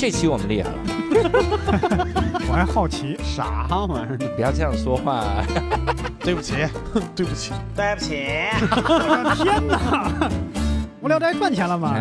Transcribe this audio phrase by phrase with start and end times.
[0.00, 0.78] 这期我们厉害了，
[2.48, 4.16] 我还好奇，啥玩意儿？
[4.34, 5.22] 不要这样说话。
[6.24, 6.54] 对不起，
[7.14, 8.24] 对不起，对不起，
[8.62, 10.30] 我的天哪！
[11.02, 11.94] 无聊斋赚钱了吗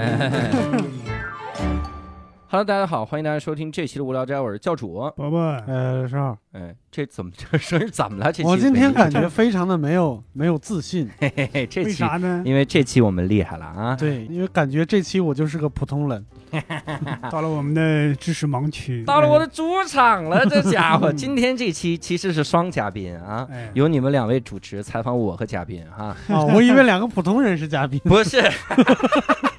[2.48, 5.11] ？Hello，大家好，欢迎大家收听这期的无聊斋，我是教主。
[5.18, 5.38] 伯伯，
[5.68, 8.31] 呃，是啊，哎，这怎么这声儿怎么了？
[8.31, 12.41] 这期我今天感觉非常的没有没有自信，嘿嘿嘿，这啥呢？
[12.45, 13.93] 因为这期我们厉害了啊！
[14.00, 16.25] 对，因为感觉这期我就是个普通人，
[17.31, 21.12] 到了我们的知识盲区，到了我的主场了，这家伙！
[21.13, 28.41] 今天这期其实是双嘉宾啊，哎，由你们两位主持采访我和嘉宾哈，啊，我以为两个普通人是嘉宾，不是。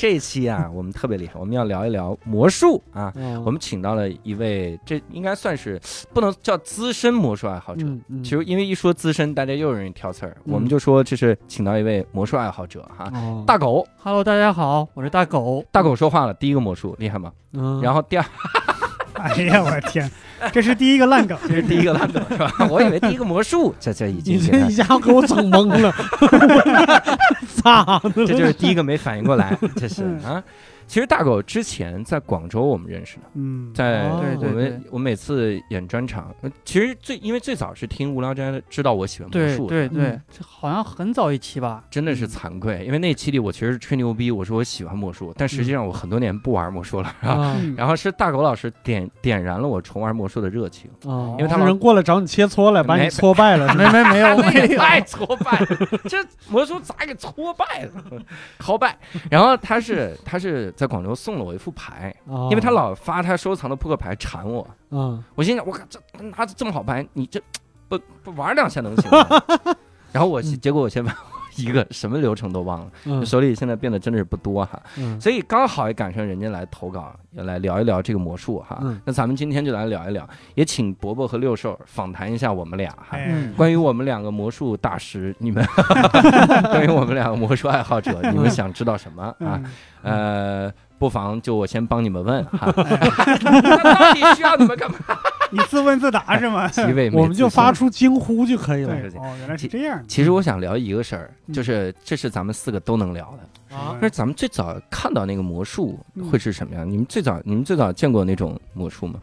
[0.00, 3.12] 这期啊，我们特别厉害，我们要聊一聊魔术啊。
[3.16, 5.78] 嗯我们请到了一位，这应该算是
[6.14, 7.84] 不能叫资深魔术爱好者。
[7.84, 13.10] 嗯嗯，其实因为一说资深，大家又容易挑刺儿，嗯我们就说这是请到一位魔术爱好者哈。
[13.12, 15.62] 哦大狗，Hello，大家好，我是大狗。
[15.70, 17.30] 大狗说话了，第一个魔术厉害吗？
[17.52, 18.24] 嗯，然后第二，
[19.20, 20.10] 哎呀，我的天，
[20.52, 22.52] 这是第一个烂梗，这是第一个烂梗是吧？
[22.70, 25.94] 我以为第一个魔术， 这这已你经这一下给我整懵了，
[27.62, 28.26] 咋这？
[28.26, 30.42] 就是第一个没反应过来，这是嗯啊。
[30.90, 41.84] 其实大狗之前在广州我们认识的，嗯，在哦我们我每次演专场，呃其实最因为最早是听无聊斋，知道我喜欢魔术的，对对嗯，这好像很早一期吧？
[41.92, 47.56] 真的是惭愧，因为那期里我其实吹牛逼，我说我喜欢魔术，但实际上我很多年不玩魔术了，是吧？
[47.76, 55.66] 然后是大狗老师点点燃了我重玩魔术的热情，哦，因为他们人过来找你切磋来，把你挫败了， 没没没有 没有，太挫败了，
[56.08, 56.18] 这
[56.48, 58.20] 魔术咋给挫败了？
[58.58, 58.98] 好败。
[59.30, 65.22] 然后他是他是在广州送了我一副牌，啊因为他老发他收藏的扑克牌缠我，嗯。
[65.34, 67.38] 我心想我靠这拿着这么好牌，你这
[67.86, 69.26] 不不玩两下能行吗？
[70.10, 70.58] 然后我嗯。
[70.58, 71.14] 结果我先把
[71.64, 74.80] 一个什么流程都忘了，嗯手里现在变得真的是不多哈。
[74.98, 78.78] 嗯所以刚好也赶上人家来投稿，也来聊一聊这个魔术哈。
[78.82, 83.18] 嗯那咱们今天就来聊一聊，也请伯伯和六兽访谈一下我们俩哈。
[83.56, 85.64] 关于我们两个魔术大师，你们
[86.70, 89.60] 关于我们两个魔术爱好者，你们想知道什么啊？
[89.62, 89.64] 嗯
[90.02, 92.70] 呃，不妨就我先帮你们问哈。
[92.76, 94.98] 那到底需要你们干嘛？
[95.50, 96.68] 你自问自答是吗？
[96.70, 103.74] 极为没我们就发出惊呼就可以了对，哦，原来是这样的，其实我想聊一个事儿，嗯就是这是咱们四个都能聊的。
[103.76, 106.88] 啊那咱们最早看到那个魔术嗯会是什么样？
[106.88, 109.18] 你们最早你们最早见过那种魔术吗？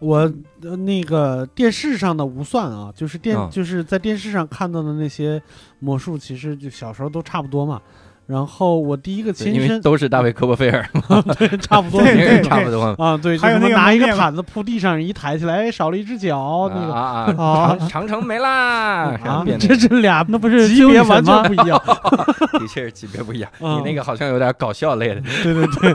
[0.00, 0.18] 我
[0.62, 5.40] 呃那个电视上的无算啊，就是电、嗯就是在电视上看到的那些
[5.80, 7.80] 魔术，其实就小时候都差不多嘛。
[8.26, 10.82] 然后我第一个亲身都是大卫科波菲尔，
[11.38, 12.00] 对差不多
[12.42, 12.84] 差不多。
[12.98, 17.44] 啊，对，还有那个拿一个毯子铺地上，一抬起来，哎少了一只脚，那个啊啊啊！
[17.44, 19.14] 啊长长城没啦，
[19.60, 21.52] 这是俩那不是级别完全吗不？
[21.54, 21.78] 一样。
[22.58, 23.50] 的确是级别不一样。
[23.60, 25.20] 嗯你那个好像有点搞笑类的。
[25.42, 25.94] 对对对。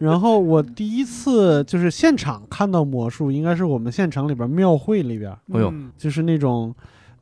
[0.00, 6.74] 然后我第一次就是现场看到魔术，应该是我们县城里边庙会里边，哎呦嗯就是那种，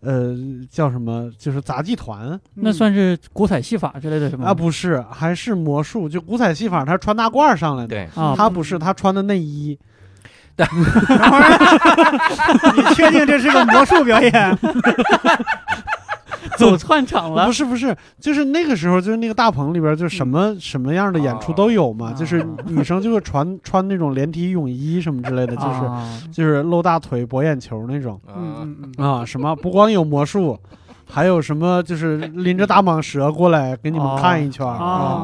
[0.02, 0.34] 呃，
[0.70, 4.44] 叫什么，就是杂技团那算是古彩戏法之类的什么？
[4.46, 7.88] 啊，不是，还是魔术，就古彩戏法，他穿大褂上来的。
[7.88, 9.78] 对，啊，他不是，他穿的内衣，
[10.56, 10.84] 等会
[11.38, 14.58] 儿你确定这是个魔术表演？
[16.70, 17.52] 走 串场了不。
[17.52, 30.58] 是不是，就是那个时候，就是那个大棚里边，就什么什么样的演出都有嘛，啊就是女生就会穿穿那种连体泳衣什么之类的，就是、啊就是露大腿、博眼球那种啊，嗯嗯嗯，啊，什么不光有魔术，
[31.08, 34.66] 还有什么就是拎着大蟒蛇过来给你们看一圈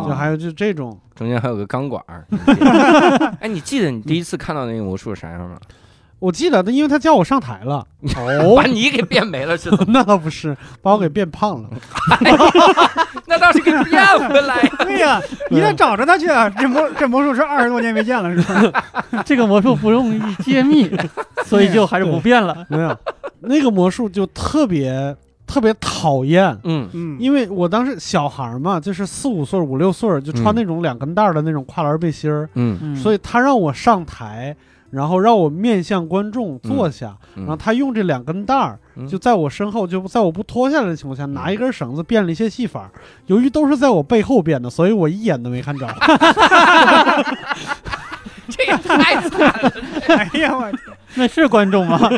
[0.06, 0.98] 就还有就这种。
[1.14, 2.24] 中间还有个钢管儿。
[3.40, 5.58] 哎，你记得你第一次看到那个魔术是啥样吗？
[6.18, 7.86] 我记得，因为他叫我上台了，
[8.56, 9.84] 把你给变没了是怎么？
[9.92, 11.68] 那倒不是，把我给变胖了。
[13.26, 14.60] 那倒是给变回来。
[14.78, 15.20] 对呀，
[15.50, 16.48] 你得找着他去啊！
[16.50, 18.84] 这魔这魔术师二十多年没见了是吧？
[19.24, 20.90] 这个魔术不容易揭秘，
[21.44, 22.64] 所以就还是不变了。
[22.68, 22.96] 没有，
[23.40, 25.14] 那个魔术就特别
[25.46, 26.56] 特别讨厌。
[26.64, 34.56] 嗯嗯，因为我当时小孩儿嘛，就是四五岁儿、五六岁儿，就穿嗯那种两根带儿的那种跨栏背心儿，嗯嗯，所以他让我上台，
[34.90, 42.90] 然后让我面向观众坐下，嗯然后他用这两根带儿嗯就在我身后，就在我不脱下来的情况下，拿一根绳子变了一些戏法。
[43.26, 45.86] 由于都是在我背后变的，所以我一眼都没看着。
[48.48, 49.72] 这也太惨了。
[50.08, 50.80] 哎呀我天，
[51.16, 51.98] 那是观众吗？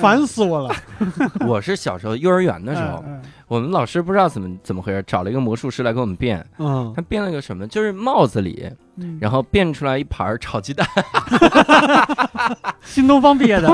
[0.00, 0.74] 烦死我了。
[1.46, 6.44] 我是小时候幼儿园的时候，嗯我们老师不知道怎么怎么回事，找了一个魔术师来给我们变。
[6.58, 7.66] 嗯他变了个什么？
[7.66, 10.86] 就是帽子里，嗯然后变出来一盘炒鸡蛋。
[12.82, 13.68] 新东方毕业的，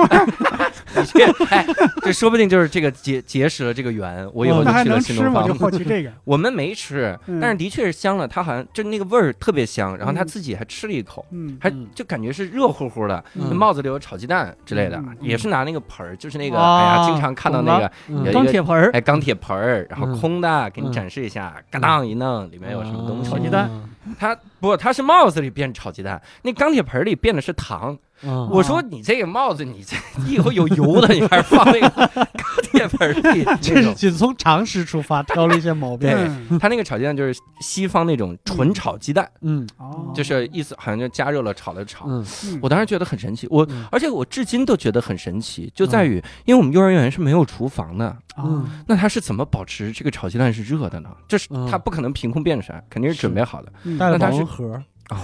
[0.96, 1.64] 的确，哎，
[2.02, 5.00] 这说不定就是这个结结识了这个缘，我以后就去了？
[5.00, 5.46] 新东方。
[5.46, 5.54] 就。
[5.54, 6.10] 好奇这个。
[6.24, 10.26] 我们没吃，嗯但是的确是香了，它好像就那个味儿特别香，然后他嗯。
[10.26, 11.86] 自己还吃了一口，嗯，还嗯。
[11.94, 13.22] 就感觉是热乎乎的，
[13.52, 23.30] 帽子里有炒鸡蛋之类的也是拿那个盆儿，就是那个哦哎呀，经常看到那个嗯有一个钢铁盆儿，哎钢铁盆儿，然后嗯空的，给你嗯展示一下，嘎当一弄，里面有什么东西。
[23.30, 23.38] 炒？
[23.38, 23.70] 鸡蛋。
[24.18, 27.96] 它不，它是帽子里变炒鸡蛋，那钢铁盆儿里变的是糖。
[28.22, 28.48] 嗯。
[28.50, 32.26] 我说你这个帽子，你这你以后有油的，你还是放那个 钢
[32.62, 33.84] 铁盆儿里 这种。
[33.84, 36.10] 是仅从常识出发挑了一些毛病。
[36.10, 36.58] 对嗯。
[36.58, 39.66] 它那个炒鸡蛋就是西方那种纯炒鸡蛋，嗯。
[39.78, 42.06] 哦，就是意思好像就加热了炒了炒。
[42.08, 42.24] 嗯。
[42.44, 42.58] 嗯。
[42.62, 43.84] 我当时觉得很神奇，我嗯。
[43.90, 48.64] 而且我至今都觉得很神奇，就在于因为我们幼儿园是没有厨房的，啊。
[48.86, 51.10] 那他是怎么保持这个炒鸡蛋是热的呢？
[51.28, 51.66] 就是嗯。
[51.70, 53.72] 它不可能凭空变出来，肯定是准备好的。
[53.84, 53.98] 嗯。
[53.98, 55.16] 带了保那它是温盒，哦，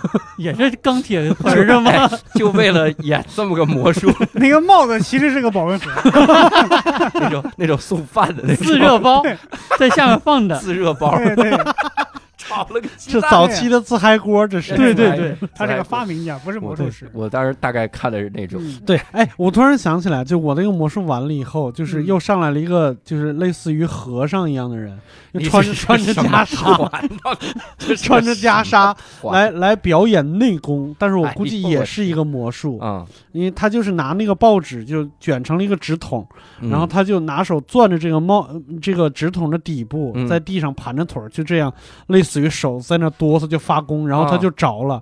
[0.38, 2.08] 也是钢铁盆儿是吗？
[2.34, 6.10] 就为了演这么个魔术， 那个帽子其实是个保温盒，
[7.14, 8.66] 那种那种送饭的那种。
[8.66, 9.22] 自热包
[9.78, 11.50] 在下面放着，自热包，对对，
[12.54, 13.20] 炒了个鸡蛋。
[13.20, 14.76] 是早期的自嗨锅，这是。
[14.76, 17.10] 对对对，他是个发明家，不是魔我术师。
[17.12, 18.80] 我当时大概看的是那种，嗯。
[18.86, 22.06] 对，哎，我突然想起来，就我那个魔术完了以后，就是嗯。
[22.06, 24.98] 又上来了一个，就是类似于和尚一样的人，
[25.32, 27.38] 就你穿着是穿着什么袈裟，环呢
[27.78, 36.26] 这是穿着袈裟环来来表演内功，但是我哎估计也是一个魔术，啊，因为他就是拿那个报纸就卷成了一个纸筒，
[36.60, 36.68] 嗯。
[36.70, 40.26] 然后他就拿手攥着这个帽呃这个纸筒的底部，嗯。
[40.26, 41.72] 在地上盘着腿儿，就这样，
[42.08, 45.00] 类似于手在那哆嗦就发功，然后他啊就着了。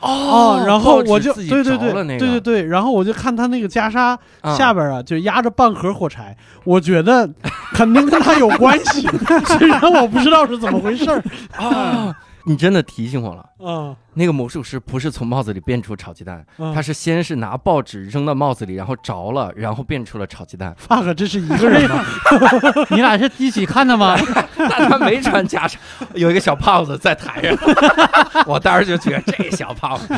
[0.00, 7.28] 哦然后我就对对对那个对对对，然后我就看他那个袈裟啊下边啊，就压着半盒火柴，我觉得
[7.72, 9.06] 肯定跟他有关系，
[9.56, 11.22] 虽然我不知道是怎么回事儿。
[11.56, 12.12] 啊，
[12.44, 13.44] 你真的提醒我了。
[13.64, 20.74] 啊，那个魔术师不是从帽子里变出炒鸡蛋，嗯他是先是拿报纸扔到帽子里，然后着了，然后变出了炒鸡蛋。
[20.76, 22.04] fuck，这是一个人吗？
[22.90, 24.16] 你俩是一起看的吗？
[24.56, 25.76] 但他没穿袈裟，
[26.14, 27.56] 有一个小胖子在台上，
[28.46, 30.14] 我当时就觉得这小胖子，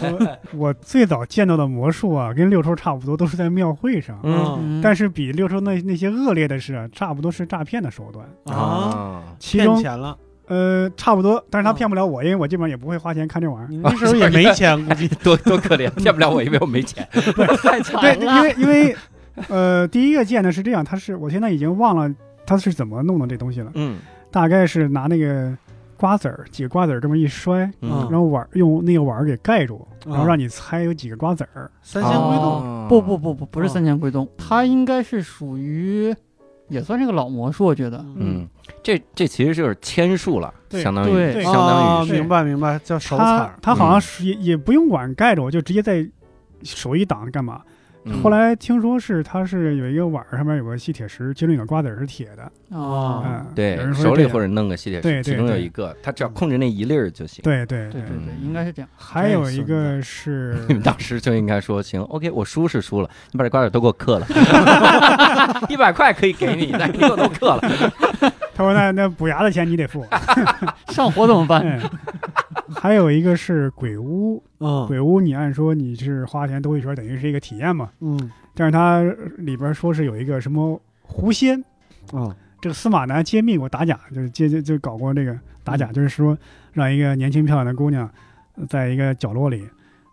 [0.00, 4.18] 我我最早见到的魔术啊，跟六抽差不多，都是在庙会上。
[4.22, 8.56] 嗯嗯但是比六抽那那些恶劣的是啊，差不多是诈骗的手段。
[8.56, 10.16] 啊，其中骗钱了，
[10.50, 13.68] 呃，差不多，但是他啊骗不了我，因为我基本上也不会花钱看这玩意儿。
[13.70, 15.06] 你那时候也没钱，估计。
[15.22, 17.06] 多多可怜，骗不了我，因为我没钱。
[17.62, 18.42] 太惨对，因。
[18.42, 18.96] 为因为
[19.48, 22.12] 呃，第一个见的是这样，他是我现在已经忘了
[22.44, 23.98] 他是怎么弄的这东西了，嗯
[24.30, 25.56] 大概是拿那个
[25.96, 31.70] 瓜子儿几个瓜子儿这么一摔，嗯然后碗儿用那个碗儿给盖住，然后啊让你猜有几个瓜子儿。
[31.80, 36.14] 三仙归洞，哦不不不不，不是哦三仙归洞，它应该是属于，
[36.70, 38.02] 也算是个老魔术，我觉得。
[38.16, 38.48] 嗯，
[38.82, 43.54] 这这其实就是签术了，对相当于对相当啊于是明白明白，叫手他彩。
[43.60, 46.08] 他好像嗯是也也不用管盖着，我就直接在
[46.62, 47.60] 手一挡干嘛？
[47.66, 47.72] 嗯
[48.22, 52.50] 后来听说是他是有一个碗儿上面有个吸铁石，其中有个瓜子是铁的。
[52.70, 57.42] 哦，嗯，对手里或者弄个吸铁石，对对其中有一个，他只要控制那一粒儿就行。
[57.42, 58.88] 对对对对对，嗯应该是这样。
[58.96, 64.26] 还有一个是你 们当时就应该说行，OK，我输是输了，你把这瓜子都给我刻了，
[65.68, 67.60] 一百块可以给你，但给我都刻了。
[68.54, 70.06] 他说那那补牙的钱你得付。
[70.88, 71.80] 上火怎么办？
[72.70, 74.86] 嗯，还有一个是鬼屋，嗯。
[74.86, 77.90] 鬼屋你按说你是花钱兜一圈，等于是一个体验嘛。
[78.00, 78.30] 嗯。
[78.54, 79.02] 但是它
[79.38, 81.62] 里边说是有一个什么狐仙，
[82.12, 86.36] 啊这个司马南揭秘过打假，就是揭就就搞过这个打假，就是说
[86.72, 88.10] 让一个年轻漂亮的姑娘，
[88.56, 89.66] 呃在一个角落里，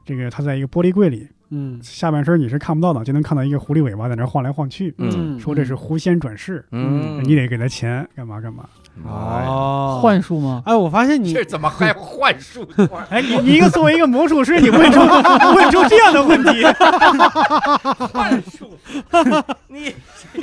[0.06, 1.78] 这个她在一个玻璃柜里，嗯。
[1.84, 5.38] 下半身你是看不到的，就能看到一个狐狸尾巴在那晃来晃去，嗯。
[5.40, 8.70] 说这是狐仙转世，嗯，你得给他钱干嘛干嘛。
[9.06, 10.62] 哎，哦，幻术吗？
[10.66, 12.68] 哎，我发现你这怎么还幻术？
[13.10, 15.00] 哎，你你一个作为一个魔术师，你问出
[15.56, 16.64] 问出这样的问题，
[18.12, 18.72] 幻术？
[19.68, 19.94] 你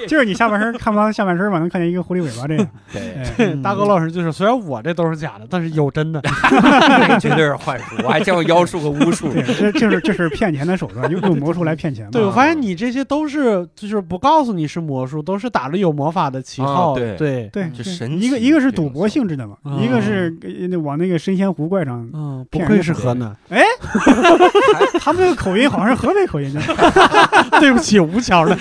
[0.06, 2.66] 就是你下半身看不到下半身嘛，能看见一个狐狸尾巴这样。
[2.92, 6.20] 对，大哥老师就是，虽然我这都是假的，但是有真的。
[6.52, 9.32] 那个绝对是幻术，我还见过妖术和巫术。
[9.32, 12.10] 对，这就是这是骗钱的手段，用用魔术来骗钱嘛。
[12.12, 16.92] 对，我发现你这些都是就是不告诉你是魔术，都是打着有魔法的旗号。
[16.92, 20.32] 啊对对，对，对就神一个奇一个是赌博性质的嘛，哦一个是
[20.82, 23.34] 往那个神仙湖怪上，嗯，不愧是河南。
[23.48, 23.62] 哎
[24.98, 26.60] 他们这个口音好像是河北口音的，
[27.60, 28.56] 对不起，吴桥的。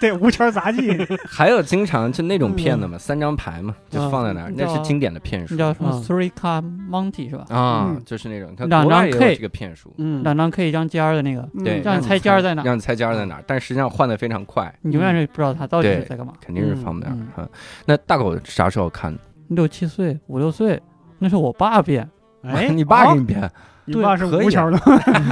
[0.00, 0.96] 对，无桥杂技。
[1.26, 7.44] 还有经常就那种骗子嘛，三张牌嘛，就嗯放在那儿，嗯那是经典的骗术叫什么嗯 Three Card Monty 是吧？
[7.48, 16.32] 啊嗯，就是那种，你看两张 K 这个骗术，嗯两张 K 一张尖儿的那个，对嗯让你猜尖儿在哪，让你猜尖儿在哪儿，但实际上换的非常快，你永远是不知道他到底是在干嘛。
[16.40, 17.48] 肯定是放那儿嗯啊。
[17.86, 19.20] 那大狗啥时候看的？
[19.48, 20.82] 六七岁、五六岁，
[21.18, 22.08] 那是我爸变，
[22.42, 23.50] 哎， 你爸哦给你编
[23.84, 24.78] 你爸是吴桥的，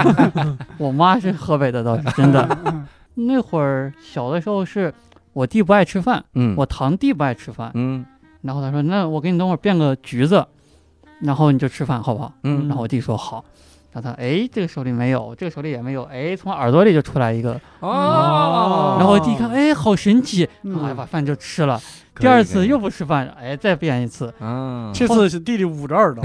[0.77, 2.47] 我妈是河北的，倒是 真的。
[3.15, 4.93] 那会儿小的时候是
[5.33, 8.05] 我弟不爱吃饭，嗯，我堂弟不爱吃饭，嗯
[8.43, 10.47] 然后他说：“那我给你等会儿变个橘子，
[11.21, 13.43] 然后你就吃饭好不好？”嗯然后我弟说好。
[13.95, 21.81] 然后他哎，这个手里没有，这个手里也没有，哎，从耳朵里就出来一个，哦，然后我弟一看，哎，好神奇，嗯哎，把饭就吃了。
[22.17, 26.25] 第二次又不吃饭，哎，再变一次，嗯，这次是弟弟捂着耳朵，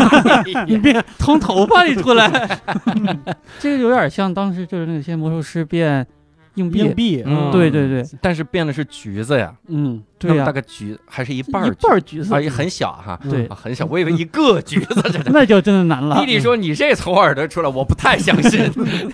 [0.66, 2.60] 你变从头发里出来
[3.58, 6.06] 这个有点像当时就是那些魔术师变
[6.54, 7.50] 硬币，硬币，嗯。
[7.50, 8.04] 对对对。
[8.20, 10.34] 但是变的是橘子呀，嗯，对呀。
[10.36, 12.34] 那么大，概橘还是一半儿一橘半儿橘子。
[12.34, 13.46] 啊，，也很小哈，对。
[13.46, 16.18] 啊，很小，我以为一个橘子， 这那就真的难了。
[16.20, 18.60] 弟弟说你这从耳朵出来，我不太相信，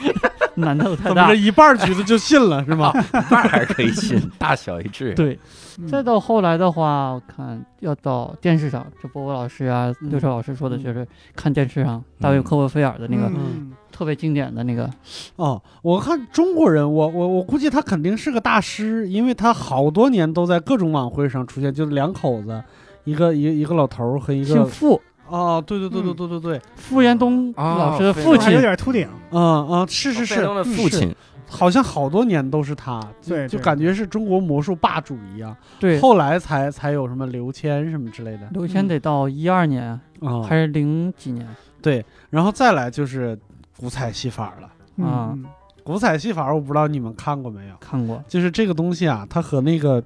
[0.56, 1.14] 难度太大。
[1.14, 1.34] 怎么这。
[1.36, 2.92] 一半橘子就信了是吗？
[3.12, 5.12] 那还是可以信，大小一致。
[5.16, 5.38] 对，
[5.78, 5.86] 嗯。
[5.86, 14.88] 再到后来的话，我看要到电视上，这波波老师啊、嗯刘超老师说的，嗯就是看电视上大卫·科波菲尔的那个嗯特别经典的那个，
[15.34, 22.62] 哦，我看中国人，我我我估计他肯定是个大师，因为他好多年都在各种晚会上出现，就是两口子，
[23.02, 28.46] 一个一个一个老头儿和一个姓傅，哦，对对对对对对对，傅延东哦老师的父亲。
[28.46, 31.12] 还有，点秃顶，嗯嗯，是是是，父亲，
[31.48, 33.48] 好像好多年都是他，就对对。
[33.48, 41.44] 就感觉是中国魔术霸主一样，对，后来才才有什么刘谦什么之类的，刘谦得到一二年啊，还是零几年，
[41.82, 43.36] 对，然后再来就是
[43.78, 44.66] 古彩戏法了。
[45.06, 45.32] 啊。
[45.32, 45.44] 嗯。
[45.84, 50.04] 古彩戏法我不知道你们看过没有，看过，就是这个东西啊，它和那个，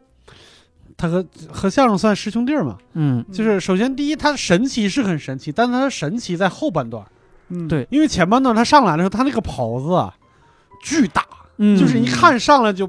[0.96, 2.78] 它和和相声算师兄弟儿嘛。
[2.92, 7.04] 嗯，就是首先第一，它神奇是很神奇，但它的神奇在后半段，
[7.48, 7.66] 嗯。
[7.66, 10.14] 对因为前半段它上来的时候，它那个袍子啊
[10.84, 11.26] 巨大，
[11.56, 11.76] 嗯。
[11.76, 12.88] 就是一看上来就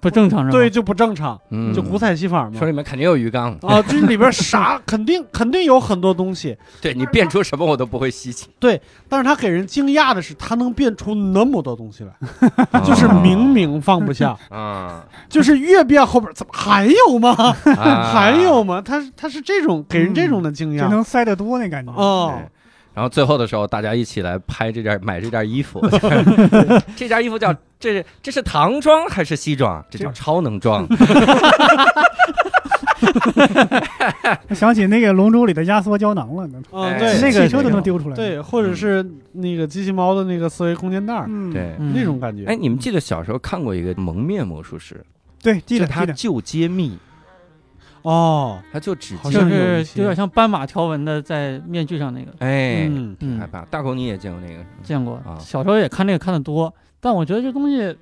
[0.00, 0.52] 不正常是吧？
[0.52, 2.66] 对，就不正常，嗯就古彩戏法嘛说。
[2.66, 17.34] 里面肯定有鱼缸，啊，这里边啥 肯定肯定有很多东西，对你变出什么我都不会稀奇，对但是他给人惊讶的是，他能变出那么多东西来， 就是明明放不下， 啊，就是越变后边怎么还有吗？
[17.76, 18.80] 啊还有吗？
[18.84, 21.92] 他他是这种给人这种的惊讶就能塞得多那感觉。
[21.92, 22.48] 哦对。
[22.96, 25.86] 然后最后的时候，大家一起来拍这件买这件衣服，
[26.96, 29.84] 这件衣服叫这是这是唐装还是西装？
[29.90, 30.86] 这叫超能装。
[34.48, 38.16] 我 想起那个《龙珠》里的压缩胶囊了，嗯，哎对，那个汽车都能丢出来。
[38.16, 41.14] 对，或者是那个机器猫的那个思维空间袋
[41.52, 42.46] 对，嗯那种感觉。
[42.46, 45.04] 哎，你们记得小时候看过一个蒙面魔术师，
[45.42, 46.12] 对，记得他记得。
[46.14, 46.96] 就揭秘，
[48.06, 53.40] 哦，他就只就是有点像斑马条纹的在面具上那个，哎，嗯，嗯。
[53.40, 53.62] 害，怕。
[53.64, 54.64] 大狗你也见过那个？
[54.84, 57.96] 见过啊，小时候也看那个看的多，但我觉得这东西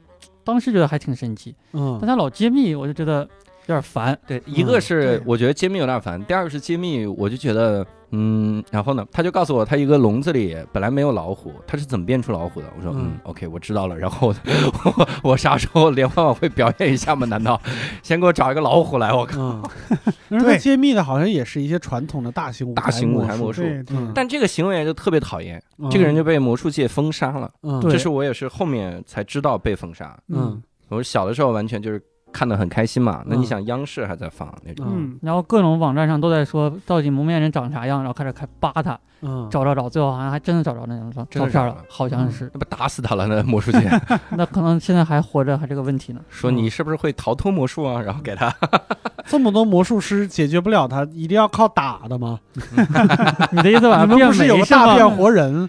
[0.44, 1.96] 当时觉得还挺神奇，嗯。
[2.02, 3.20] 但他老揭秘，我就觉得
[3.64, 4.18] 有点烦。
[4.26, 12.66] 对，一个是我觉得揭秘有点烦，第二个是揭秘，我就觉得，嗯，然后呢，他就告诉我，他一个笼子里本来没有老虎，他是怎么变出老虎的？
[12.76, 13.98] 我说，嗯嗯，OK，我知道了。
[13.98, 14.32] 然后
[14.96, 17.26] 我我啥时候联欢晚会表演一下吗？
[17.26, 17.60] 难道
[18.02, 19.12] 先给我找一个老虎来？
[19.12, 19.40] 我靠！
[19.40, 19.62] 嗯，
[20.28, 27.50] 然后他揭秘的好像也是一些传统的大型舞大型舞台魔魔术对对，嗯但这个行为就特别讨厌，嗯这个人就被魔术界封杀了。
[27.62, 30.16] 嗯对这是我也是后面才知道被封杀。
[30.28, 32.00] 嗯我小的时候完全就是
[32.34, 33.22] 看得很开心嘛。
[33.26, 42.50] 那你嗯想，央视还在放那种，嗯，然后各种网站上都在说到底蒙面人长啥样，然后开始开扒他，嗯，找找找，最后好像还真的找着那张照照片了真的找着了，好像是。
[42.52, 43.26] 那不打死他了？
[43.28, 43.88] 那魔术界
[44.36, 46.20] 那可能现在还活着，还这个问题呢。
[46.28, 48.00] 说你是不是会逃脱魔术啊？
[48.02, 48.52] 然后给他
[49.26, 52.38] 这么多魔术师解决不了他，一定要靠打的吗？
[53.52, 54.64] 你的意思把它你们不是有个？
[54.66, 55.68] 大变活人？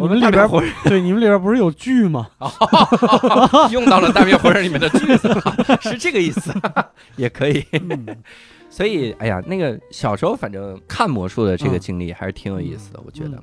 [0.00, 2.28] 我们里边活人对你们里边不是有剧吗？
[3.72, 5.28] 用到了大变活人里面的句子，
[5.82, 6.52] 是这个意思，
[7.16, 7.64] 也可以。
[7.72, 8.06] 嗯
[8.68, 13.42] 所以，哎呀，那个小时候反正看魔术的这个经历还是挺有意思的，我觉得嗯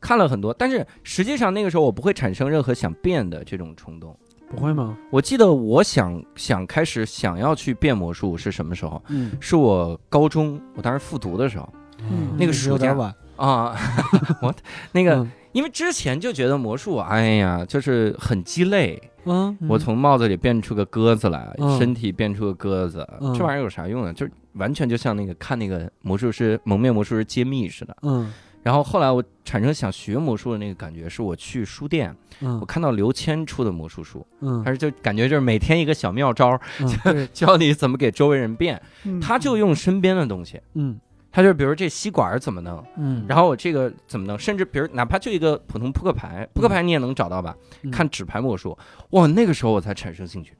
[0.00, 4.16] 看了很多，但是实际上那个时候我不会产生任何想变的这种冲动。
[4.50, 4.96] 不会吗？
[5.10, 9.00] 我记得我想想开始想要去变魔术是什么时候？
[9.08, 13.14] 嗯，是我高中，我当时复读的时候嗯那个暑假是有点晚。
[13.36, 13.76] 啊，
[14.42, 14.54] 我
[14.92, 19.00] 那个嗯因为之前就觉得魔术，哎呀，就是很鸡肋。
[19.24, 19.56] 嗯。
[19.60, 21.78] 嗯我从帽子里变出个鸽子来，嗯。
[21.78, 23.32] 身体变出个鸽子，嗯。
[23.32, 24.12] 这玩意儿有啥用啊？
[24.12, 27.96] 就完全就像那个看那个魔术师蒙面魔术师揭秘似的。
[28.02, 28.30] 嗯。
[28.64, 34.60] 然后后来我产生想学魔术的那个感觉，是我去书店，我嗯看到刘谦出的魔术书，嗯。
[34.64, 36.58] 他是就感觉就是每天一个小妙招，
[37.04, 38.80] 对 教你怎么给周围人变。
[39.04, 39.20] 嗯。
[39.20, 40.98] 他就用身边的东西，嗯
[41.34, 47.56] 他就比如这吸管儿怎么弄，嗯，然后我这个怎么弄，甚至比如哪怕就一个普通扑克牌，扑克牌你也能找到吧？
[47.82, 48.78] 嗯看纸牌魔术，
[49.10, 50.52] 哇，那个时候我才产生兴趣，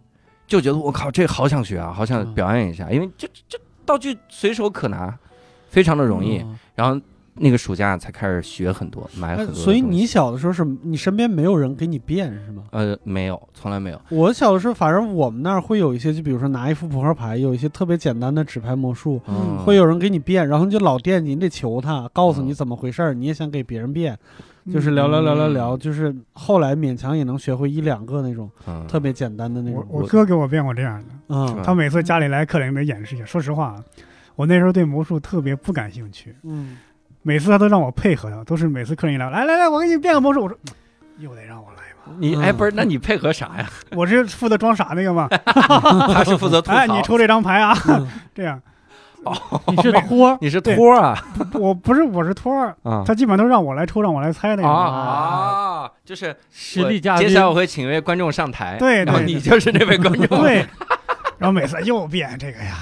[0.49, 5.17] 就觉得我靠，这好想学啊，好想嗯表演一下，因为这这道具随手可拿，
[5.69, 6.39] 非常的容易。
[6.39, 7.01] 嗯然后
[7.37, 9.55] 那个暑假才开始学很多，买很多。
[9.55, 12.65] 所以你小的时候是你身边没有人给你变是吗？
[12.71, 14.01] 呃没有，从来没有。
[14.11, 24.17] 我小的时候，反正我们那儿会有一些，就比如说拿一副扑克牌，有一些特别简单的纸牌魔术，嗯，会有人给你变，然后你就老惦记，你得求他，告诉你嗯怎么回事儿，你也想给别人变，
[24.73, 33.25] 就是聊聊聊聊聊，就是后来勉强也能学会一两个那种嗯特别简单的那种，我哥给我变过这样的，嗯他每次家里来客人得演示一下。
[33.25, 33.83] 说实话，
[34.37, 36.77] 我那时候对魔术特别不感兴趣，嗯，
[37.27, 40.57] 每次他都让我配合他，都是每次客人一来，来来来，我给你变个魔术，我说
[41.19, 43.69] 又得让我来吧，你哎不是，那你配合啥呀？
[43.97, 45.27] 我是负责装傻那个嘛。
[46.13, 46.77] 他是负责吐槽。
[46.77, 48.61] 哎，你抽这张牌啊，嗯 这样，
[49.69, 51.19] 你是托儿，你是对托啊
[51.55, 54.69] 我不是我是托儿，啊他基本上都让我来抽，让我来猜那啊个。
[54.69, 55.91] 啊！
[56.05, 60.27] 就是实力嘉宾接下来我会请一位观众上台，对然后对你就是那位观众。
[60.43, 60.67] 对，
[61.39, 62.77] 然后每次又变这个呀，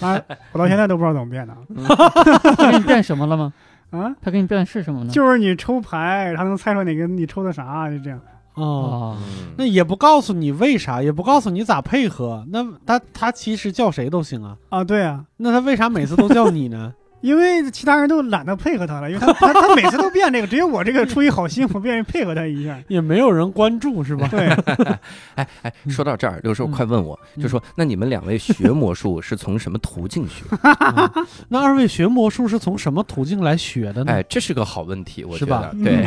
[0.06, 0.20] 啊，
[0.52, 1.54] 我到现在都不知道怎么变的
[2.56, 3.52] 他给你变什么了吗？
[3.90, 4.14] 啊。
[4.22, 5.10] 他给你变的是什么呢？
[5.12, 8.20] 就是你抽牌，他能猜出哪个你抽的啥，就这样。
[8.54, 9.16] 哦。
[9.56, 16.92] 那也不告诉你为啥，也不告诉你咋配合，那他他其实叫谁都行啊，啊，对啊，那他为啥每次都叫你呢？
[17.20, 22.78] 因为其他人都懒得配合他了，因为他 他他每次都变这个，只有我这个出于好心，我愿意配合他一下。
[22.88, 24.26] 也没有人关注是吧？
[24.30, 24.48] 对，
[25.36, 30.44] 哎哎，说到这儿，刘寿嗯快问我，就说那你们两位学魔术是从什么途径学？
[30.96, 34.12] 嗯那二位学魔术是从什么途径来学的呢？
[34.12, 35.74] 哎，这是个好问题，我觉得。
[35.84, 36.04] 对，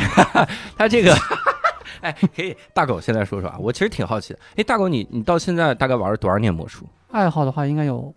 [0.76, 1.14] 他这个。
[2.00, 4.38] 哎，可以，大狗现在说说啊，我其实挺好奇的。
[4.56, 6.84] 哎，大狗你你到现在大概玩了多少年魔术？
[7.10, 8.12] 爱好的话应该有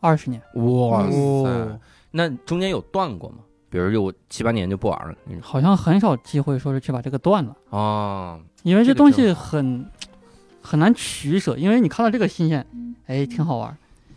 [0.00, 1.78] 二十年，哇哦塞，
[2.10, 3.38] 那中间有断过吗？
[3.70, 5.14] 比如有七八年就不玩了？
[5.42, 9.84] 好像很少机会说是去把这个断了，哦，因为这东西很
[10.62, 12.66] 很难取舍，因为你看到这个新鲜，
[13.06, 13.76] 哎，挺好玩儿，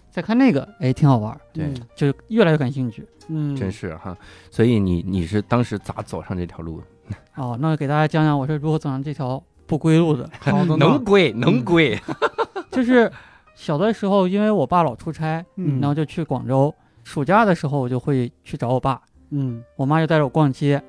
[0.10, 3.05] 再看那个，哎，挺好玩儿，对，就越来越感兴趣。
[3.27, 4.17] 嗯，真是哈。
[4.50, 7.17] 所以你你是当时咋走上这条路的？
[7.36, 10.29] 哦，那给大家讲讲我是如何走上这条不归路的。
[10.79, 12.00] 能归能归，
[12.71, 13.12] 就是
[13.53, 16.74] 小的时候，因为我爸老出差，嗯然后就去广州。
[17.03, 19.63] 暑假的时候，我就会去找我爸，嗯。
[19.75, 20.81] 我妈就带着我逛街。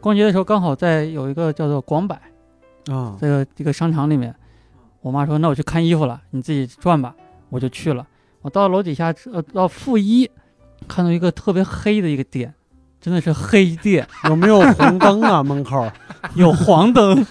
[0.00, 2.20] 逛街的时候，刚好在有一个叫做广百
[2.86, 3.16] 啊。
[3.20, 4.34] 这个这个商场里面，
[5.00, 7.14] 我妈说：“那我去看衣服了，你自己转吧。”
[7.50, 8.06] 我就去了。
[8.42, 10.30] 我到楼底下，呃，到负一，
[10.88, 12.54] 看到一个特别黑的一个店，
[13.00, 15.90] 真的是黑店， 有没有红灯啊 门口？
[16.34, 17.26] 有黄灯，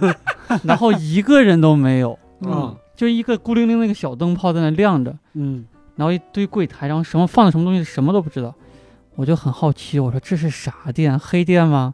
[0.64, 2.76] 然后一个人都没有，嗯。
[2.96, 5.64] 就一个孤零零的一个小灯泡在那亮着，嗯
[6.00, 8.54] 然后一堆柜台，然后什么放的什么东西什么都不知道，
[9.16, 11.18] 我就很好奇，我说这是啥店？
[11.18, 11.92] 黑店吗？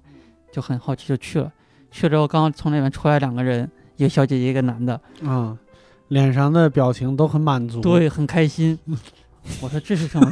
[0.52, 1.52] 就很好奇就去了，
[1.90, 5.58] 去了之后刚刚从那边出来两个人，一个小姐姐一个男的，啊，
[6.06, 8.78] 脸上的表情都很满足。，对，很开心。
[9.60, 10.30] 我说这是什么？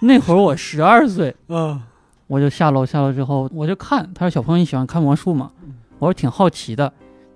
[0.00, 1.78] 那会儿我十二岁， 嗯
[2.26, 5.50] 我就下楼，下楼之后我就看，他说小朋友你喜欢看魔术吗？
[5.98, 6.90] 我说挺好奇的。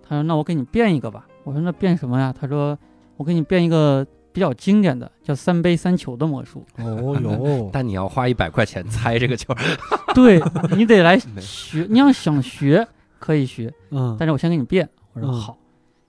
[0.08, 1.26] 他说那我给你变一个吧。
[1.42, 2.32] 我说那变什么呀？
[2.32, 2.78] 他说
[3.16, 6.66] 我给你变一个比较经典的，叫三杯三球的魔术。
[6.78, 9.54] 哦哟， 但你要花一百块钱猜这个球，
[10.14, 10.42] 对
[10.76, 12.86] 你得来 学，你要想学
[13.20, 14.86] 可以学，嗯但是我先给你变。
[15.12, 15.56] 我说嗯好，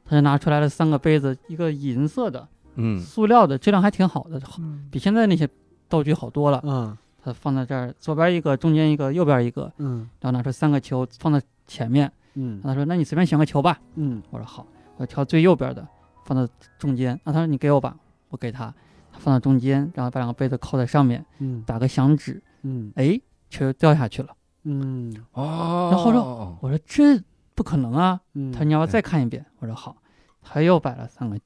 [0.03, 5.47] 他就拿出来了三个杯子，一个银色的，嗯塑料的，质量还挺好的，好嗯比现在那些
[5.87, 6.59] 道具好多了。
[6.65, 12.11] 嗯他放在这儿，左边一个，中间一个，右边一个，嗯然后拿出三个球放在前面。
[12.35, 13.79] 嗯他说：“那你随便选个球吧。
[13.95, 15.87] 嗯”我说：“好。”我挑最右边的，
[16.25, 17.13] 放到中间。
[17.23, 17.95] 啊，他说：“你给我吧。”
[18.35, 18.73] 我给他，
[19.13, 23.17] 他放到中间，然后把两个杯子扣在上面，嗯打个响指，嗯哎，
[23.49, 24.35] 球掉下去了。
[24.63, 27.17] 嗯哦然后说我说：“这
[27.53, 29.95] 不可能啊！”嗯，他说：“你要不要再看一遍？”我说：“好。”
[30.43, 31.39] 他又摆了三个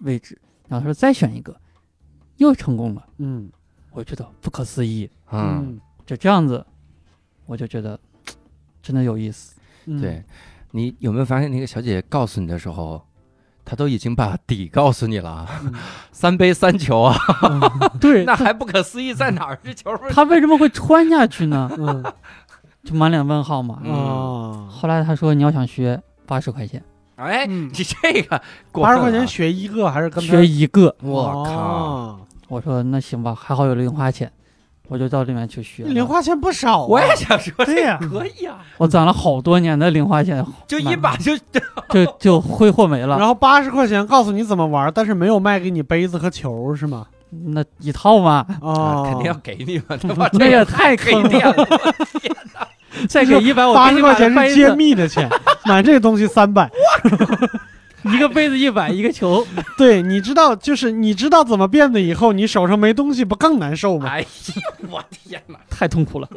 [0.00, 1.58] 位置，然后他说：“再选一个。”
[2.38, 3.50] 又成功了，嗯
[3.90, 5.10] 我觉得不可思议。
[5.32, 6.64] 嗯，就这样子，
[7.46, 7.98] 我就觉得
[8.80, 9.58] 真的有意思。
[9.86, 10.22] 嗯对，
[10.70, 13.02] 你有没有发现那个小姐姐告诉你的时候，
[13.64, 15.72] 她都已经把底告诉你了，嗯
[16.12, 17.16] 三杯三球啊，
[18.00, 19.58] 对，那还不可思议在哪儿？
[19.64, 21.70] 这球他为什么会穿下去呢？
[21.78, 22.04] 嗯
[22.82, 23.78] 就满脸问号嘛。
[23.84, 26.82] 嗯啊，后来他说你要想学八十块钱，
[27.16, 28.40] 哎，嗯你这个
[28.72, 30.94] 八十块钱学一个还是跟学一个。
[31.02, 31.52] 我靠！
[31.52, 34.32] 哦我说那行吧，还好有零花钱，
[34.90, 35.84] 我就到里面去学。
[35.84, 41.32] 零花钱不少啊，我也想说，对呀这可以啊，我攒了好多年的零花钱，就一把就
[41.88, 43.16] 就就挥霍没了。
[43.16, 47.06] 然后八十块钱告诉你怎么玩，但是没有卖给你杯子和球是吗？
[47.54, 50.28] 那一套嘛，哦，肯定要给你嘛，对吧？
[50.32, 51.52] 那也太坑了。
[51.52, 51.68] 了，
[53.08, 55.30] 再给一百，我给你八十块钱是揭，秘的钱，
[55.64, 56.68] 买这个东西三百。
[58.14, 59.46] 一个杯子一百， 一个球。
[59.76, 64.08] 对，你知道，就是你知道怎么变的以后，你手上没东西不更难受吗？
[64.08, 64.26] 哎呀，
[64.90, 65.58] 我天哪！
[65.68, 66.28] 太痛苦了。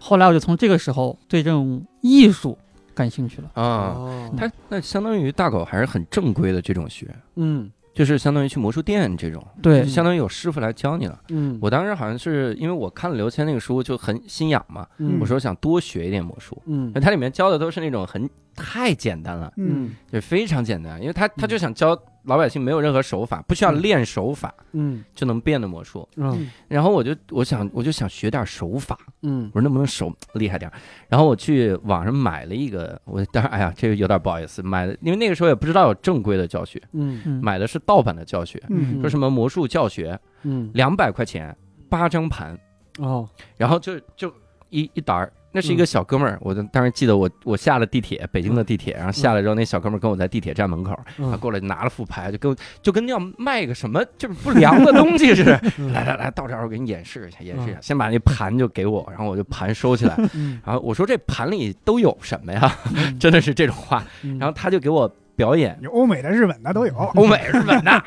[0.00, 2.56] 后来我就从这个时候对这种艺术
[2.94, 3.50] 感兴趣了。
[3.54, 9.82] 啊，哦他那相当于大狗还是很正规的这种学，嗯就是相当于去魔术店这种，对。
[9.82, 11.20] 就相当于有师傅来教你了。
[11.28, 15.18] 嗯，我当时好像是因为我看了刘谦那个书就很心痒嘛，嗯。
[15.20, 16.92] 我说想多学一点魔术，嗯。
[16.94, 25.04] 它里面教的都是那种很太简单了，嗯，就非常简单，因为他他就想教老百姓没有任何手法，不需要练手法嗯。
[25.14, 26.08] 就能变的魔术。
[26.16, 26.48] 嗯。
[26.68, 29.50] 然后我就我想我就想学点手法，嗯。
[29.54, 30.70] 我说能不能手厉害点？
[31.08, 37.20] 然后我去网上买了一个，我当然哎呀这个有点不好意思，买的因为那个时候也不知道有正规的教学，嗯。
[37.24, 39.00] 嗯，买的是盗版的教学，嗯。
[39.00, 40.70] 说什么魔术教学嗯。
[40.74, 41.56] 两百块钱
[41.88, 42.58] 八张盘，
[42.98, 43.28] 哦。
[43.56, 44.32] 然后就就
[44.68, 45.32] 一一沓儿。
[45.52, 55.60] 那是一个小哥们儿，我就当时记得我我下了地铁，北京的地铁，然后下来之后，那小哥们儿跟我在地铁站门口，他嗯过来拿了副牌，就跟就跟要卖个什么就是不良的东西似的。
[55.78, 57.78] 嗯来来来，到这儿我给你演示一下，演示一下。
[57.80, 62.72] 先把那盘就给我，然后我就盘收起来，嗯然后我说这盘里都有什么呀？
[62.94, 64.04] 嗯 真的是这种话。
[64.22, 66.94] 嗯然后他就给我表演有欧美的、日本的都有。
[66.94, 68.04] 欧美、日本的，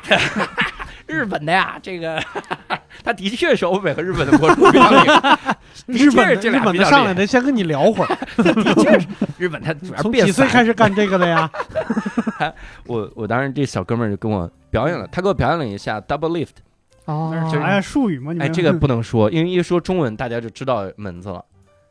[1.14, 2.20] 日本的呀，这个
[3.04, 9.06] 他的确是欧美和日本的博主比较 厉害，日本这日本的俩比较厉害上来的先跟你聊会儿， 的确是
[9.38, 11.50] 日本，他主要从几岁开始干这个的呀？
[12.86, 16.50] 我我当时这小哥们儿就跟我表演了，他给我表演了一下 double lift。
[17.06, 17.80] 哦就是啥呀？
[17.80, 18.32] 术语吗？
[18.32, 21.44] 你哎，们这个不能说，因为一说中文大家就知道门子了，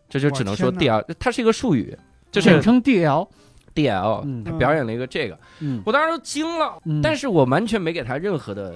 [0.10, 1.96] 这就只能说 DL，它是一个术语，
[2.32, 4.22] 就是简称 DL，DL。
[4.26, 8.74] 嗯他表演了一个这个，嗯我当时都惊了，嗯但是我完全没给他任何的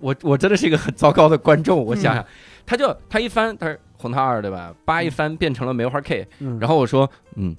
[0.00, 2.24] 我我真的是一个很糟糕的观众，我想想，
[2.64, 4.72] 他就他一翻，他是红桃二对吧？
[4.84, 7.54] 八一翻变成了梅花 K， 嗯然后我说嗯。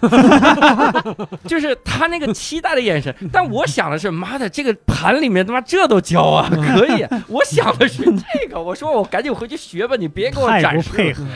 [1.46, 7.04] 就是他那个期待的眼神，但我想的是，妈的，这个盘里面他妈这都教啊， 可以。
[7.26, 10.92] 我想的是这个，我说我赶紧回去学吧，你别给我展示了。
[10.92, 11.26] 不配合，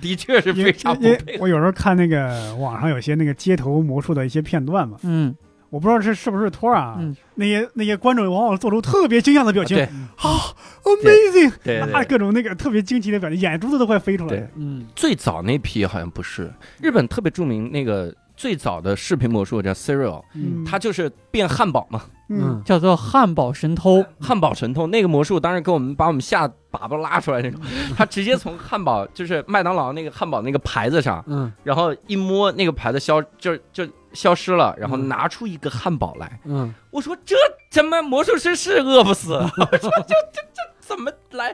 [0.00, 1.42] 的确是非常不配合。
[1.42, 5.36] 我有时候看那个网上有些那个街头魔术的一些片段嘛，嗯
[5.70, 9.84] 我不知道这是不是托儿啊，嗯，那些那些观众往往做出特别惊讶的表情对。
[9.84, 10.54] 啊
[10.84, 14.50] ，amazing，对各种那个特别惊奇的表情，眼珠子都快飞出来。
[14.56, 14.86] 嗯。
[14.96, 16.50] 最早那批好像不是。
[16.80, 20.64] 日本特别著名那个最早的视频魔术叫 Serial，嗯。
[20.64, 24.04] 他就是变汉堡嘛，嗯，叫做汉堡神偷。
[24.20, 26.52] 汉堡神偷那个魔术，当时给我们把我们吓粑
[26.88, 27.60] 粑拉出来那种，
[27.98, 31.52] 他直接从汉堡就是麦当劳那个汉堡那个牌子上，嗯。
[31.64, 36.72] 然后一摸那个牌子消就就消失了，然后嗯拿出一个汉堡来，嗯。
[36.92, 37.34] 我说这
[37.72, 39.32] 怎么魔术师是饿不死？
[39.34, 41.52] 我说这这这怎么来？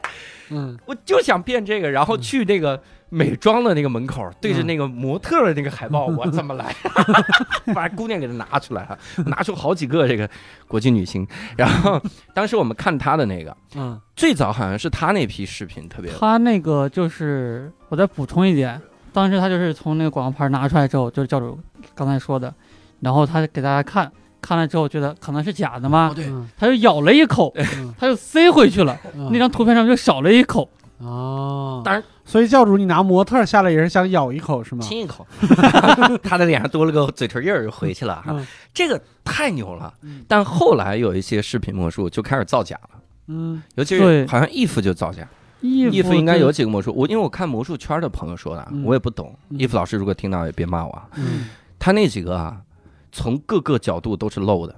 [0.49, 0.77] 嗯。
[0.85, 2.79] 我就想变这个，然后去那个
[3.15, 6.75] 美妆的那个门口，对着那个模特的那个海报， 我怎么来？
[7.73, 8.97] 把姑娘给他拿出来了，
[9.27, 10.29] 拿出好几个这个
[10.67, 11.25] 国际女星。
[11.55, 12.01] 然后
[12.33, 13.99] 当时我们看他的那个，嗯。
[14.15, 18.81] 最早好像是他那批视频特别，他那个就是，我再补充一点，
[19.13, 21.57] 当时他就是从那个广告牌拿出来之后，就是教主
[21.93, 22.53] 刚才说的，
[22.99, 26.25] 然后他给大家看，看了之后觉得可能是假的嘛，对。
[26.27, 29.29] 嗯他就咬了一口，嗯他就塞回去了，嗯。
[29.31, 30.69] 那张图片上就少了一口。
[30.99, 34.81] 哦，当然，所以教主你拿模特下来也是想咬一口是吗？
[34.83, 35.25] 亲一口，
[36.23, 38.25] 他的脸上多了个嘴唇印儿就回去了哈。
[38.29, 40.23] 嗯这个太牛了嗯。
[40.27, 45.27] 但后来有一些视频魔术就开始造假了，嗯尤其是好像 if 就造假。
[45.61, 49.33] 衣义父应该有几个魔术，我因为我看魔术圈的朋友说的我也不懂。
[49.49, 51.07] 嗯义父老师如果听到也别骂我啊。
[51.15, 51.47] 嗯
[51.79, 52.57] 他那几个啊，
[53.11, 54.75] 从各个角度都是漏的。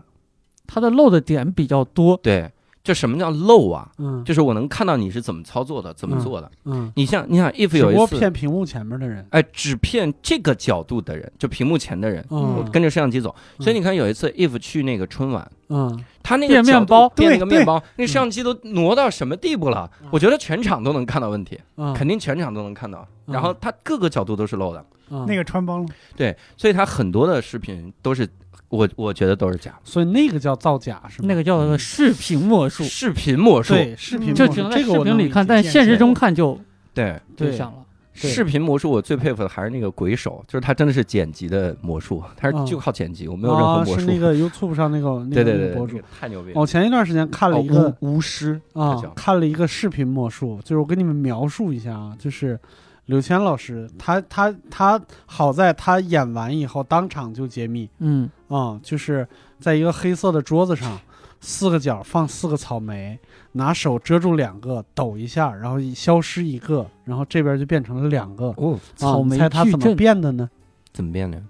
[0.65, 2.51] 他的漏的点比较多，对，
[2.87, 3.91] 就什么叫漏啊？
[3.97, 6.49] 嗯就是我能看到你是怎么操作的，怎么做的。
[6.63, 9.27] 嗯，你像你想，if 有一次，骗屏幕前面的人。
[9.31, 13.35] 哎，只骗这个角度的人，就屏幕前的人，我嗯跟着摄像机走。
[13.57, 19.91] 嗯所以你看，有一次 if 去那个春晚，嗯他那个变面包变那个面包，那摄像机都挪到什么地步了？
[20.11, 23.05] 我觉得全场都能看到问题，嗯，肯定全场都能看到。
[23.25, 24.85] 嗯然后他各个角度都是漏的。
[25.09, 28.27] 嗯那个穿帮了，对，所以他很多的视频都是
[28.69, 29.77] 我我觉得都是假的。
[29.83, 31.27] 所以那个叫造假是吗？
[31.27, 36.59] 那个叫做视频魔术，视频魔术，对视频嗯魔术这只能在视这个我能理频里看，但现实中看就
[36.93, 37.83] 对对就像了。
[38.19, 43.99] 视频魔术，我最佩服的还是那个鬼手，就是他真的是剪辑的魔术，他是嗯就靠剪辑，我没有任何啊，魔术。
[43.99, 46.01] 是那个 YouTube 上那个 那对对对，个那个博主那。
[46.01, 46.59] 个太牛逼了。
[46.59, 52.59] 我前一段时间看了一个哦巫巫师啊，看了一个视频魔术，就是我给你们描述一下啊，就是
[53.07, 59.27] 刘谦老师，他他他好在他演完以后当场就揭秘嗯，啊、就是
[59.59, 60.99] 在一个黑色的桌子上，
[61.39, 63.17] 四个角放四个草莓，
[63.53, 68.53] 拿手遮住两个，抖一下，然后消失一个，然后这边就变成了两个。
[68.97, 70.49] 草莓你猜他怎么变的呢？
[70.91, 71.41] 怎么变的？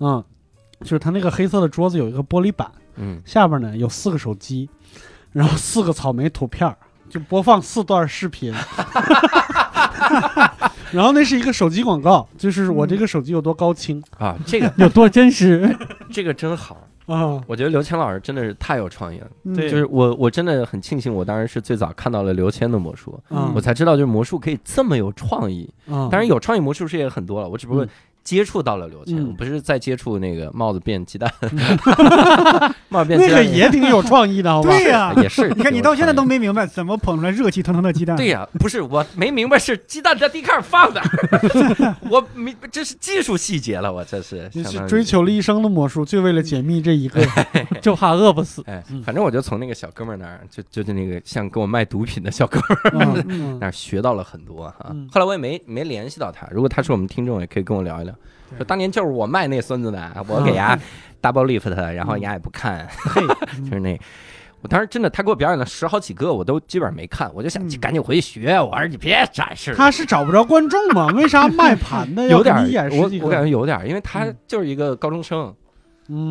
[0.00, 0.24] 嗯，
[0.80, 4.70] 就是他那个黑色的桌子有一个玻璃板，嗯，下边呢有四个手机，
[5.30, 6.74] 然后四个草莓图片儿，
[7.10, 8.54] 就播放四段视频。
[10.92, 15.74] 然后那是一个手机广告，就是我这个手机有多高清啊，这个 有多真实？
[16.10, 17.40] 这个真好，啊！
[17.46, 19.26] 我觉得刘谦老师真的是太有创意了。
[19.44, 25.68] 嗯对就是我我真的很庆幸，我当然是最早看到了刘谦的魔术，嗯我才知道就是魔术可以这么有创意。
[25.86, 27.88] 嗯，当然有创意魔术师也很多了，我只不过嗯
[28.22, 31.32] 接触到了刘谦，嗯我不是在接触那个帽子变鸡蛋，
[32.90, 34.68] 帽子变鸡蛋那个也挺有创意的， 好吧？
[34.70, 35.48] 对呀，也是。
[35.50, 36.42] 你看你到现在都没。
[36.42, 38.16] 明白怎么捧出来热气腾腾的鸡蛋。
[38.16, 41.00] 对呀、不是我没明白是鸡蛋在地炕上放的，
[42.10, 47.24] 我没这是技术细节了，我这是你是追求了一生的魔术，就为了解密这一个。
[47.80, 48.60] 就怕饿不死。
[48.66, 52.58] 哎嗯，反正我就从那个小哥们儿那儿，就就是那个像给我卖毒品的小哥
[52.92, 53.24] 们儿
[53.60, 55.08] 那儿学到了很多哈嗯。
[55.12, 58.11] 后来我也没没联系到他，如果他是我们听众，也可以跟我聊一聊。
[58.52, 60.78] 对说当年就是我卖那孙子的， 我给伢
[61.20, 63.22] double lift，然后伢也不看，嘿，
[63.64, 63.98] 就是那。
[64.60, 68.60] 我当时真的，他给我表演了十好几个，我都基本上没看，我就想嗯赶紧回去学。
[68.60, 71.08] 我说你别展示了，他是找不着观众吗？
[71.16, 72.54] 为啥卖盘的 要有点
[72.92, 73.42] 我我感？
[73.42, 75.54] 觉有点，因为他嗯就是一个高中生，嗯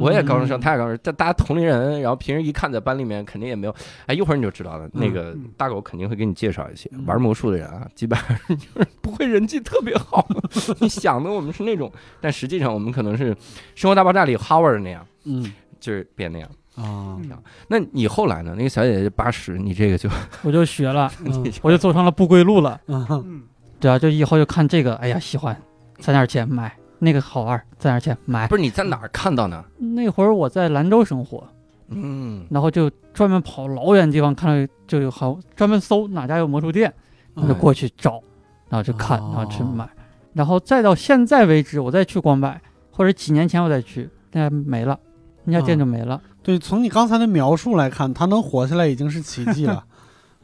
[0.01, 4.89] 我也高中生，嗯他也高中生，但大家同龄人，然后平时一看在班里面肯定也没有，哎，一会儿你就知道了。
[4.93, 10.27] 那个嗯大狗肯定会给你介绍一些嗯玩魔术的人啊，基本上就是 不会人际特别好。
[10.79, 13.33] 你想的我们是那种，但实际上我们可能是
[13.75, 16.49] 《生活大爆炸》里 Howard 那样，嗯就是变那样。
[16.75, 17.29] 啊，嗯
[17.67, 18.53] 那你后来呢？
[18.57, 20.09] 那个小姐姐八十，你这个就
[20.41, 22.79] 我就学了，嗯我就走上了不归路了。
[22.87, 23.43] 嗯嗯，
[23.79, 25.55] 对啊，就以后就看这个，哎呀喜欢，
[25.99, 26.69] 攒点钱买；
[27.03, 28.55] 那个好玩，在哪儿去买不。
[28.55, 29.65] 是你在哪儿看到呢？
[29.79, 31.43] 那会儿我在兰州生活，
[31.89, 36.93] 嗯，然后就专门跑老远地方看到就有好专门搜哪家有魔术店，
[37.33, 38.21] 我就嗯过去找，
[38.69, 39.89] 然后就看，哦然后去买，
[40.33, 42.61] 然后再到现在为止，我再去光百，
[42.91, 44.99] 或者几年前我再去，那家没了，
[45.45, 46.21] 那家店就没了。
[46.43, 49.83] 对，从你刚才的描述来看，他能活下来已经是奇迹了。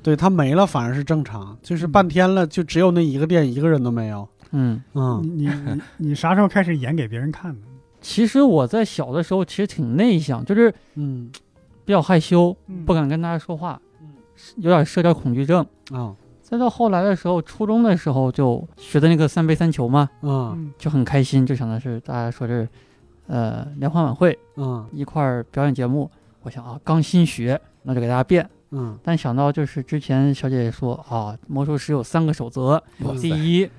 [0.04, 4.28] 对他没了反而是正常，就是半天了，就只有那一个店，一个人都没有。
[4.51, 5.21] 嗯，嗯。
[5.23, 7.67] 你你你你啥时候开始演给别人看的？
[8.01, 11.31] 其实我在小的时候其实挺内向，就是嗯。
[11.86, 12.83] 比较害羞，嗯。
[12.86, 14.10] 不敢跟大家说话嗯，
[14.57, 15.65] 有点社交恐惧症。
[15.91, 16.15] 啊。
[16.41, 22.65] 再到后来的时候，初中的时候就学的那个三杯三球嘛，嗯嗯就很开心，就想的是大家说是，
[23.27, 26.10] 呃，联欢晚会嗯一块儿表演节目，
[26.43, 28.49] 我想啊，刚新学，那就给大家变。
[28.71, 28.97] 嗯。
[29.03, 32.81] 但想到就是之前小姐姐说啊，魔术师有三个守则，
[33.21, 33.69] 第一，嗯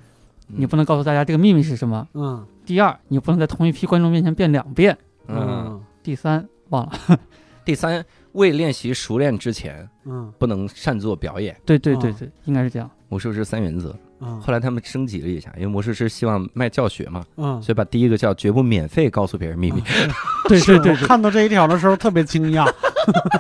[0.49, 4.95] 你不能告诉大家这个秘密是什么；嗯第二，你不能在同一批观众面前变两遍；
[5.29, 5.81] 嗯。
[6.03, 6.93] 第三，忘了。
[7.65, 11.55] 第三，未练习熟练之前，嗯不能擅作表演。
[11.67, 12.91] 对对对哦对，应该是这样。
[13.11, 19.83] 魔术师三原则，嗯后来他们升级了一下，因为魔术师希望卖教学嘛，嗯，所以把第一个叫绝不免费告诉别人秘密。
[20.49, 22.71] 对对对对，看到这一条的时候特别惊讶，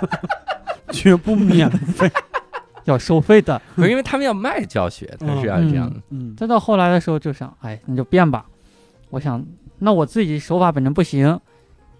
[0.92, 2.10] 绝不免费。
[2.90, 3.60] 要收费的。
[3.76, 6.00] 可是因为他们要卖教学，他是要这样的。
[6.10, 8.46] 嗯再到后来的时候就想，哎，那就变吧。
[9.10, 9.44] 我想，
[9.78, 11.38] 那我自己手法本身不行，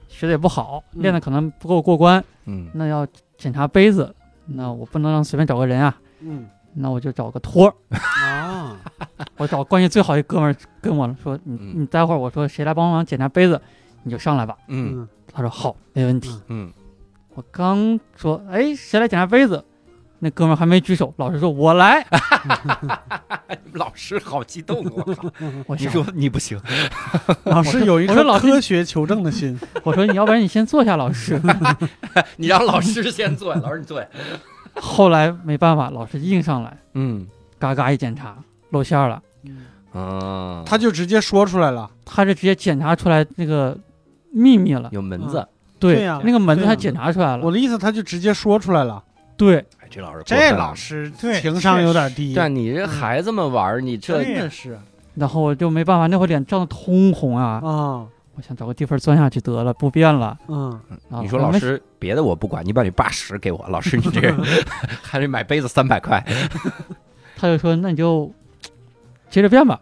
[0.09, 4.15] 学的也不好，嗯练的可能不够过关，嗯那要检查杯子，
[4.47, 8.77] 那我不能让随便找个人啊，嗯那我就找个托儿，啊
[9.39, 13.61] 我找关系最好一哥们儿跟我说，你嗯你待会儿我说谁来帮忙检查杯子，
[14.03, 14.57] 你就上来吧。
[14.69, 16.31] 嗯嗯他说好，没问题。
[16.49, 16.71] 嗯，
[17.35, 19.65] 我刚说，哎，谁来检查杯子？
[20.21, 22.05] 那哥们儿还没举手，老师说我来。
[23.75, 25.31] 老师好激动，我靠！
[25.39, 26.61] 你我想说你不行，
[27.45, 29.59] 老师有一颗科学求证的心。
[29.85, 31.41] 我说你要不然你先坐下，老师。
[32.37, 34.03] 你让老师先坐，老师你坐。
[34.75, 37.27] 后来没办法，老师硬上来，嗯
[37.59, 38.37] 嘎嘎一检查
[38.71, 39.23] 露馅儿了，
[39.93, 41.91] 啊，他就直接说出来了。
[42.05, 43.79] 他是直接检查出来那个
[44.33, 44.89] 秘密了。
[44.93, 45.47] 有门子。
[45.79, 47.45] 对，对呀那个门子他检查出来了。
[47.45, 49.03] 我的意思，他就直接说出来了。
[49.39, 52.35] 对，哎，这老师过这分了老师对情商有点低。
[52.35, 54.79] 对啊你这孩子们玩儿，你这真的是
[55.15, 60.37] 然后我就没办法，那会儿脸涨得通红啊，啊我想找个地方钻下去得了，不变了。
[60.49, 60.79] 嗯
[61.23, 64.37] 你说老师别的我不管，你把你八十给我，老师你这个
[65.03, 66.23] 还得买杯子三百块，
[67.37, 68.33] 他就说那你就
[69.31, 69.81] 接着变吧。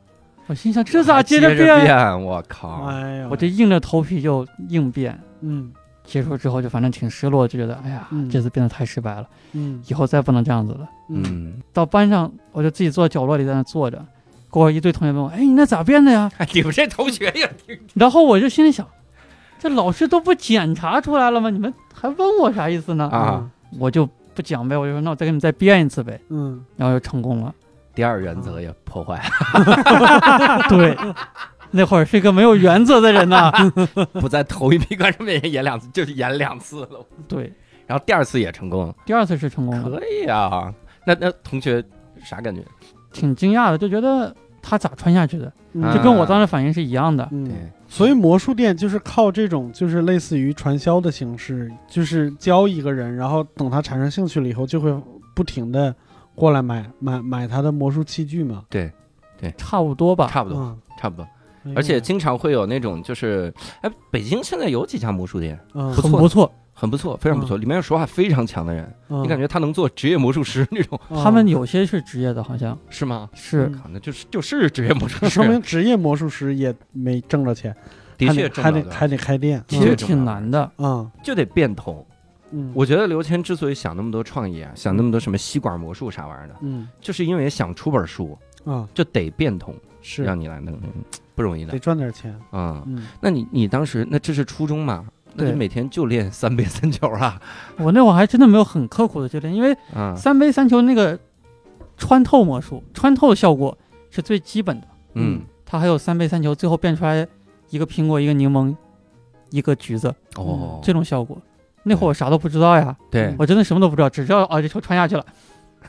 [0.49, 1.83] 我心想这咋接着变？
[1.85, 2.25] 变？
[2.25, 2.85] 我靠！
[2.85, 5.19] 哎呀，我就硬着头皮就硬变。
[5.41, 5.73] 嗯
[6.07, 10.89] 结束之后就反正挺失落，就觉得哎呀，嗯这次变得太失败了，嗯以后再不能这样子了。
[11.11, 14.05] 嗯嗯，到班上我就自己坐在角落里在那坐着，
[14.49, 16.31] 过会儿一堆同学问我，哎，你那咋变的呀？
[16.55, 18.87] 你们这同学也挺然后我就心里想，
[19.59, 21.51] 这老师都不检查出来了吗？
[21.51, 23.09] 你们还问我啥意思呢？
[23.13, 23.49] 啊。
[23.79, 27.53] 我就不讲呗，我就说那我再给你们再编一次呗，嗯然后就成功了。
[27.95, 30.97] 第二原则也破坏了， 对，
[31.71, 33.53] 那会儿是一个没有原则的人呐。
[34.21, 37.05] 不在头一批观众面前演两次，就是演两次了。
[37.29, 37.53] 对，
[37.87, 40.73] 然后第二次也成功了，第二次是成功了，可以啊。
[41.07, 41.83] 那那同学
[42.25, 42.63] 啥感觉？
[43.13, 45.53] 挺惊讶的，就觉得他咋穿下去的？
[45.93, 47.29] 就跟我当时反应是一样的。
[47.33, 47.55] 嗯对，
[47.87, 54.95] 所以魔术店就是靠这种就是类似于传销的形式，就是教一个人，然后等他产生兴趣了以后，就会
[55.35, 55.95] 不停的
[56.35, 58.65] 过来买买买他的魔术器具嘛。
[58.71, 58.91] 对，
[59.59, 60.29] 差不多吧。
[60.29, 61.27] 差不多，嗯，差不多。
[61.75, 65.93] 而且经常会有那种，就是，哎，北京现在有几家魔术店，嗯。
[65.95, 69.23] 不错很不错，很不错，非常不错，里面有说话非常强的人，嗯。
[69.23, 71.23] 你感觉他能做职业魔术师那种，嗯。
[71.25, 72.79] 他们有些是职业的，好像。
[72.91, 73.29] 是吗？
[73.35, 73.67] 是。
[73.67, 75.29] 嗯靠，那就是就是职业魔术师。
[75.31, 77.75] 说师，明职业魔术师也没挣着钱，
[78.19, 79.65] 的确还得还得开店。
[79.69, 80.71] 其实挺难的。
[80.77, 82.05] 啊就得变通。
[82.53, 86.87] 嗯，我觉得刘谦之所以想那么多创意啊，想那么多什么吸管魔术啥玩意儿的，嗯。
[87.01, 89.75] 就是因为想出本书，啊就得变通，
[90.07, 91.79] 是让你来弄，嗯不容易的得。
[91.79, 92.35] 赚点钱。
[92.53, 95.05] 嗯，嗯那你你当时那这是初中嘛？
[95.35, 97.39] 那你每天就练三杯三球啊？
[97.79, 101.19] 我那会儿还真的没有很刻苦的去练，因为嗯三杯三球那个
[101.99, 103.77] 穿透魔术，穿透效果
[104.09, 104.87] 是最基本的。
[105.15, 107.27] 嗯，它还有三杯三球，最后变出来
[107.69, 108.75] 一个苹果、一个柠檬、
[109.51, 111.37] 一个橘子哦，这种效果。
[111.83, 115.25] 那会儿我啥都不知道呀，对，我真的什么都不知道，只知道啊这球穿下去了。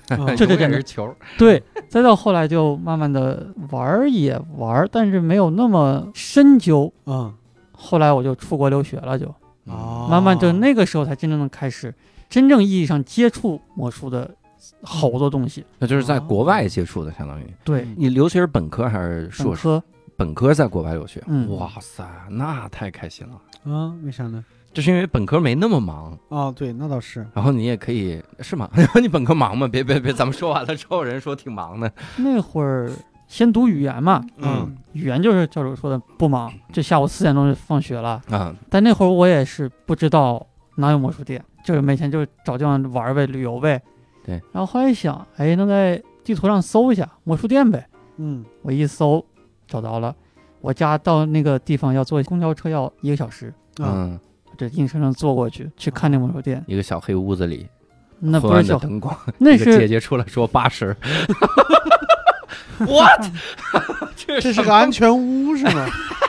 [0.09, 6.91] 嗯 这这永远这是球，对，再到后来就慢慢的玩儿也玩儿，但是没有那么深究。
[7.05, 7.33] 嗯
[7.79, 9.27] 后来我就出国留学了，就
[9.65, 11.93] 哦慢慢就那个时候才真正的开始
[12.29, 14.29] 真正意义上接触魔术的
[14.81, 15.63] 好多东西。
[15.77, 19.61] 那就是在国外接触的，相当于对，嗯你留学是本科还是硕士？
[19.61, 19.83] 科
[20.15, 23.71] 本科在国外留学，嗯哇塞，那太开心了。
[23.71, 24.43] 啊，为啥呢？
[24.73, 27.25] 就是因为本科没那么忙，哦，对，那倒是。
[27.33, 28.69] 然后你也可以是吗？
[29.01, 29.67] 你本科忙吗？
[29.67, 31.91] 别别别，咱们说完了之后，人说挺忙的。
[32.17, 32.91] 那会儿
[33.27, 38.21] 先读语言嘛，嗯语言就是教主说的不忙，就下午四点钟就放学了。
[38.29, 43.81] 啊，但那会儿我也是不知道哪有魔术店，就是每天就是找地方玩呗，旅游呗。
[44.23, 44.35] 对。
[44.51, 47.87] 然后后来一想，哎，那在地图上搜一下魔术店呗。
[48.17, 49.25] 嗯我一搜，
[49.67, 50.15] 找到了。
[50.59, 54.19] 我家到那个地方要坐公交车要一个小时，啊嗯，
[54.57, 56.63] 这硬生生坐过去去看那魔术店。
[56.67, 57.67] 一个小黑屋子里，
[58.19, 60.95] 那不是小，灯光， 那一个姐姐出来说八十，
[62.79, 63.25] what？
[64.15, 65.85] 这 这是个安全屋是吗？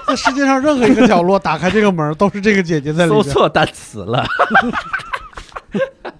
[0.06, 3.22] 在世界上任何一个角落打开这个门，都是这个姐姐在里边。
[3.24, 4.26] 搜错单词了。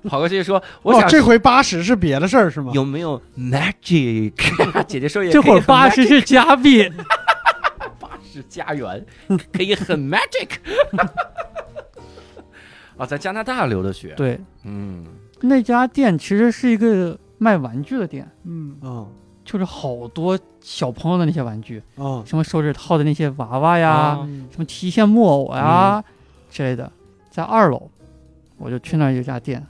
[0.07, 2.71] 跑过去说：“我哦想，这回八十是别的事儿是吗？
[2.75, 4.33] 有没有 magic？”
[4.87, 6.87] 姐姐说也这会儿八十是加币，
[7.99, 9.05] 八十加元，
[9.53, 10.49] 可以很 magic。
[12.99, 15.07] 啊，在加拿大留的学，，对，嗯，
[15.41, 19.07] 那家店其实是一个卖玩具的店，嗯，嗯
[19.45, 26.05] 就是好多小朋友的那些玩具，嗯什么手指套的那些娃娃呀，啊嗯什么提线木偶呀、
[26.51, 26.91] 之类的，
[27.31, 27.89] 在二楼，
[28.59, 29.65] 我就去那儿有家店，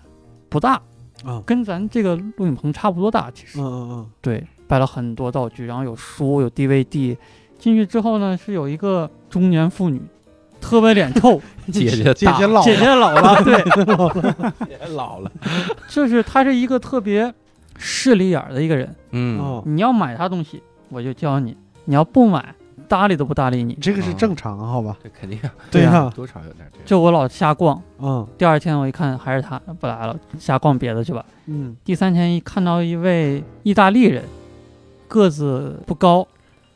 [0.49, 0.81] 不大，
[1.25, 3.61] 啊跟咱这个录影棚差不多大，其实。
[3.61, 4.11] 嗯嗯嗯。
[4.21, 7.17] 对，摆了很多道具，然后有书，有 DVD。
[7.59, 10.01] 进去之后呢，是有一个中年妇女，
[10.61, 11.40] 特别脸臭，
[11.73, 15.31] 姐姐姐姐老姐姐老了， 对， 老了，
[15.88, 17.33] 就是他是一个特别
[17.77, 18.94] 势利眼儿的一个人。
[19.12, 21.53] 嗯，哦，你要买他东西，我就教你；
[21.85, 22.55] 你要不买，
[22.88, 23.75] 搭理都不搭理你。
[23.81, 24.97] 这个是正常好吧？
[25.03, 25.38] 这肯定
[25.71, 28.27] 对呀，多少有点这样，就我老瞎逛，嗯。
[28.37, 31.25] 第二天我一看还是他不来了，瞎逛别的去吧。
[31.47, 31.77] 嗯。
[31.85, 34.25] 第三天一看到一位意大利人，
[35.07, 36.27] 个子不高，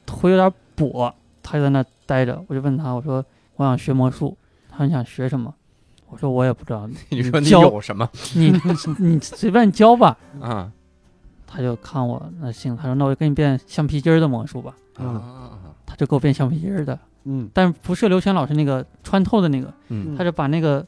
[0.06, 2.42] 腿有点跛，他就在那待着。
[2.46, 3.24] 我就问他，我说
[3.62, 4.36] 我想学魔术，
[4.70, 5.54] 他说你想学什么？
[6.08, 8.52] 我说我也不知道， 你说你教有什么你
[8.98, 10.16] 你随便教吧。
[10.40, 10.70] 啊？
[11.46, 14.74] 他就看我那行，他说那我就给你变橡皮筋儿的魔术吧。
[14.98, 15.50] 嗯啊，
[15.86, 20.86] 他就给我变橡皮筋儿的，嗯但是不是刘谦老师那个穿透的那个，嗯他就把那个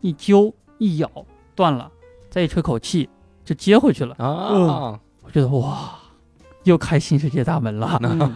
[0.00, 1.08] 一揪一咬
[1.54, 1.90] 断了，
[2.28, 3.08] 再一吹口气
[3.44, 4.14] 就接回去了。
[4.18, 5.90] 啊，我觉得哇，
[6.64, 7.98] 又开新世界大门了。
[8.02, 8.34] 嗯，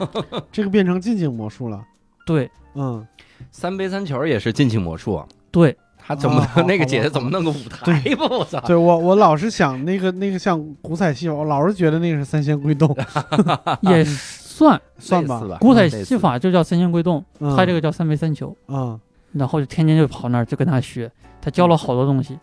[0.53, 1.85] 这个变成近景魔术了。
[2.25, 2.51] 对。
[2.75, 3.07] 嗯，
[3.53, 8.01] 三杯三球也是近景魔术，对，他怎么啊 那个姐姐怎么弄个舞台？
[8.17, 8.27] 吧？
[8.29, 8.61] 我操！
[8.67, 12.93] 对我我老是想那个那个像古彩戏法，我老是觉得那个是三仙归洞，
[13.83, 17.57] 也算 算吧古彩戏法就叫三仙归洞，嗯。
[17.57, 18.99] 他这个叫三杯三球，嗯。
[19.33, 21.11] 然后就天天就跑那儿就跟他学，
[21.41, 22.37] 他教了好多东西，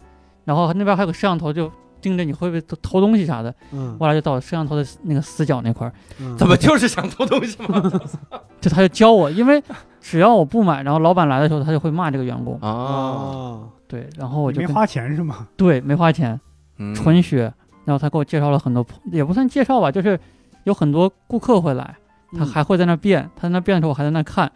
[0.46, 1.70] 然后那边还有个摄像头就
[2.02, 3.98] 盯着你会不会偷偷东西啥的，嗯。
[4.00, 7.82] 后来就到摄像头的那个死角那块儿，嗯，怎么就是想偷东西吗？
[8.60, 9.64] 就他就教我，因为
[10.00, 13.60] 只要我不买，然后老板来的时候他就会骂这个员工，啊，啊？
[13.88, 15.48] 对，然后我就没花钱是吗？
[15.56, 16.40] 对没花钱
[16.78, 17.54] 嗯纯学，
[17.86, 20.20] 然后他给我介绍了很多，也不算介绍吧，就是
[20.64, 21.96] 有很多顾客会来，
[22.34, 22.46] 他嗯。
[22.46, 24.52] 还会在那变，他在那变的时候我还在那看，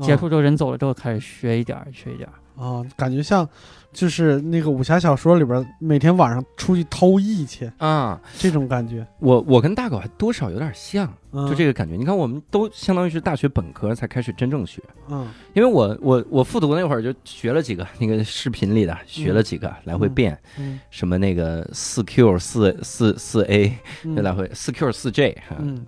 [0.00, 3.46] 结啊束之后人走了之后开始学一点儿学一点儿，啊，感觉像
[3.92, 9.06] 就是那个武侠小说里边每天晚上出去偷艺去啊，这种感觉。
[9.18, 11.94] 我我跟大狗还多少有点像，嗯、就这个感觉。
[11.94, 23.76] 你看，我们都相当于是大学本科才开始真正学，嗯因为我我我复读那会儿就学了几个那个视频里的，学了几个来回变，嗯什么那个四 Q 四四四 A
[24.16, 25.36] 来回四 Q 四 J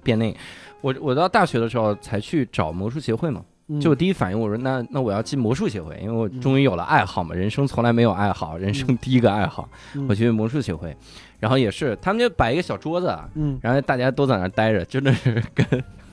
[0.02, 0.36] 变那。
[0.82, 3.44] 我我到大学的时候才去找魔术协会嘛，嗯
[3.80, 10.06] 就我第一反应我说那那我要进魔术协会，因为我终于有了爱好嘛，人生从来没有爱好， 人生第一个爱好，嗯。
[10.08, 10.94] 我去魔术协会，
[11.40, 13.06] 然后也是他们就摆一个小桌子，
[13.62, 15.66] 然后大家都在那儿待着，真的是跟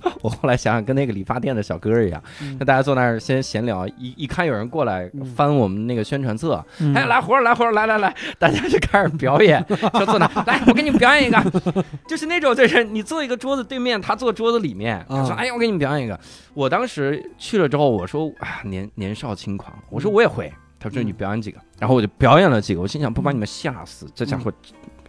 [0.21, 2.57] 我后来想想跟那个理发店的小哥一样，嗯。
[2.59, 6.93] 那大家坐那儿先闲聊，一一看有人过来嗯翻我们那个宣传册，嗯。
[6.93, 16.19] 哎，来活儿来活儿来来来， 大家就开始表演， 就坐那儿来，我给你们表演一个，就是那种就是你坐一个桌子对面，他坐桌子里面，他说啊哎呀，我给你们表演一个。
[16.53, 21.05] 我当时去了之后，我说 啊年年少轻狂，我说我也会，他说嗯。
[21.07, 24.51] 你表演几个，然后我就表演了几个，我心想不把你们吓死，这家伙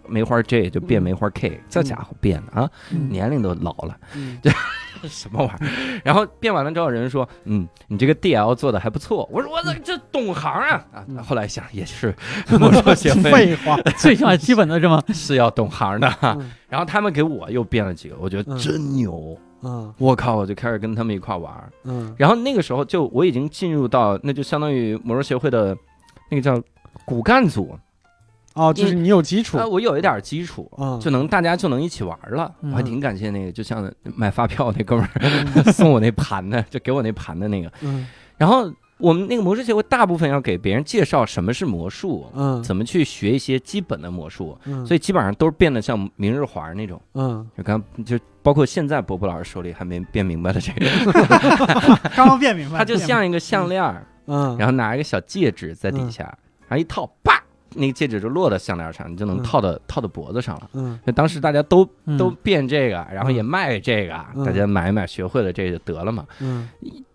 [0.06, 3.96] 梅花 J 就变梅花 K，这家伙变的啊，嗯年龄都老了。
[4.42, 4.50] 这
[5.08, 6.00] 什么玩意儿？
[6.04, 9.28] 然后变完了之后，人说，嗯，你这个 DL 做的还不错。
[9.32, 11.04] 我说我这这懂行啊啊！
[11.08, 12.14] 嗯后来想也是，
[12.58, 13.76] 魔术协会废话。
[13.98, 15.02] 最起码基本的是吗？
[15.12, 16.08] 是要懂行的。
[16.22, 19.36] 嗯然后他们给我又变了几个，我觉得嗯真牛。
[19.64, 21.52] 嗯我靠，我就开始跟他们一块玩。
[21.84, 25.76] 嗯然后那个时候就我已经进入到，那就相当于魔术协会的
[26.30, 26.60] 那个叫
[27.04, 27.76] 骨干组
[28.54, 30.70] 哦，就是你有基础啊，我有一点基础。
[30.76, 38.06] 啊，就能大家就能一起玩了，嗯我还挺感谢那个，就像买发票那哥们儿 送我那盘的，就给我那盘的那个，嗯。
[38.36, 42.62] 然后我们那个魔术协会大部分要给别人介绍什么是魔术，嗯。
[42.62, 47.00] 怎么去学一些基本的魔术，嗯，所以基本上都是变得像明日环那种。
[47.14, 47.46] 嗯。
[47.56, 51.12] 就刚就包括现在伯伯老师手里还没变明白的这个
[52.14, 56.24] 刚刚变明白，它就像一个项链儿，嗯，然后拿一个小戒指在底下，
[56.68, 57.41] 然后一套，叭，
[57.74, 59.42] 那个戒指就落到项链上，你就能嗯。
[59.42, 60.70] 套到套到脖子上了。
[60.74, 60.98] 嗯。
[61.04, 62.16] 那当时大家都嗯。
[62.16, 64.44] 都变这个，然后也卖这个，嗯。
[64.44, 66.26] 大家买一买，学会了这就得了嘛。
[66.40, 66.68] 嗯。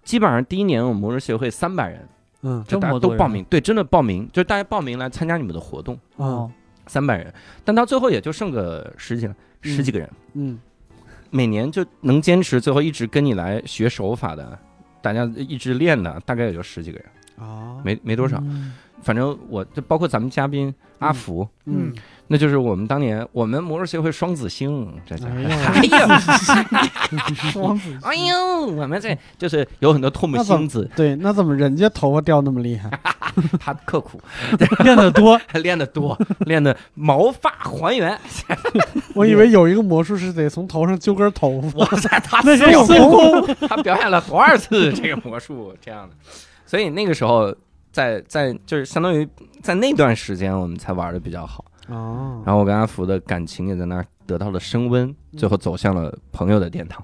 [0.03, 2.08] 基本上第一年我们魔术协会三百人，
[2.41, 2.64] 嗯。
[2.68, 2.80] 都
[3.16, 6.51] 报名，对，真的报名，就是大家报名来参加你们的活动，哦。
[6.88, 7.34] 三百人，
[7.66, 9.30] 但到最后也就剩个十几
[9.62, 10.60] 十几个人，嗯。
[11.30, 14.58] 每年就能坚持最后一直跟你来学手法的，
[15.01, 17.05] 大家一直练的，大概也就十几个人，
[17.36, 17.82] 哦。
[17.84, 18.41] 没没多少。
[18.97, 21.93] 嗯反正我就包括咱们嘉宾阿福，嗯
[22.29, 26.19] 那就是我们当年我们魔术协会双子星，这家伙，哎哎呀，
[27.51, 32.89] 双子哎呦，我们这就是有很多唾沫星子，对，那怎么人家头发掉那么厉害？
[33.61, 34.19] 他刻苦，
[34.83, 38.19] 练得多， 练得多，练得毛发还原。
[39.13, 41.79] 我以为有一个魔术师得从头上揪根头发。
[41.79, 43.55] 哇塞，他那是表孙悟空。
[43.69, 46.15] 他表演了多少次这个魔术这样的，
[46.65, 47.55] 所以那个时候
[47.97, 49.27] 在在就是相当于
[49.63, 57.03] 在那段时间我们才玩的比较好，哦，然后我跟阿福的感情也在那儿得到了升温，最后走向了朋友的殿堂。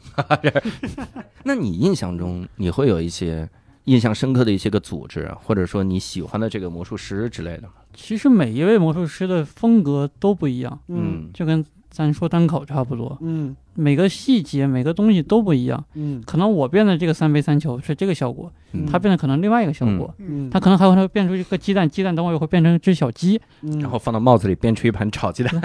[1.43, 3.49] 那你印象中你会有一些
[3.85, 7.73] 印象深刻的一些个组织，或者说你喜欢的这个魔术师之类的吗？
[7.95, 15.85] 其实每一位魔术师的风格都不一样，嗯就跟咱说单口差不多，嗯每个细节、每个东西都不一样。
[15.93, 20.11] 嗯可能我变的这个三杯三球是这个效果，嗯他变的可能另外一个效果。
[20.17, 25.61] 嗯，他可能还会变出一个鸡蛋，鸡蛋等会儿会变成一只小鸡，嗯然后放到帽子里变出一盘炒鸡蛋，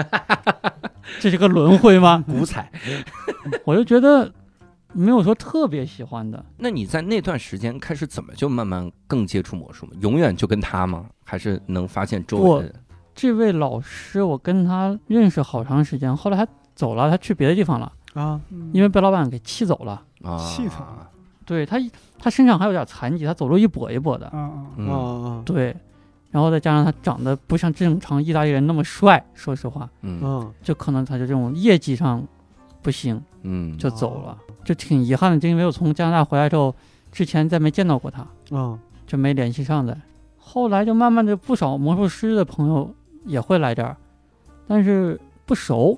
[1.19, 2.23] 这是个轮回吗？
[2.29, 2.71] 五彩。
[3.65, 4.31] 我就觉得
[4.93, 9.93] 没有说特别喜欢的，那你在那段时间开始怎么就慢慢更接触魔术吗？
[10.01, 11.05] 永远就跟他吗？
[11.23, 12.75] 还是能发现周围的人？
[13.19, 18.39] 这位老师我跟他认识好长时间，后来他走了，他去别的地方了，啊，
[18.71, 20.01] 因为被老板给气走了。
[20.23, 20.85] 啊，系统
[21.45, 21.77] 对他，
[22.17, 24.27] 他身上还有点残疾，他走路一跛一跛的。
[24.27, 25.75] 啊啊，嗯啊对，
[26.31, 32.25] 然后再加上他长得不像正常意大利人那么帅，说实话，嗯嗯就可能他就这种业绩上
[32.81, 35.37] 不行，嗯，就走了，就挺遗憾的。
[35.37, 36.73] 就因为我从加拿大回来之后，
[37.11, 39.97] 之前再没见到过他，啊就没联系上的。
[40.37, 42.95] 后来就慢慢的不少魔术师的朋友
[43.29, 43.95] 也会来这儿，
[44.67, 45.97] 但是不熟。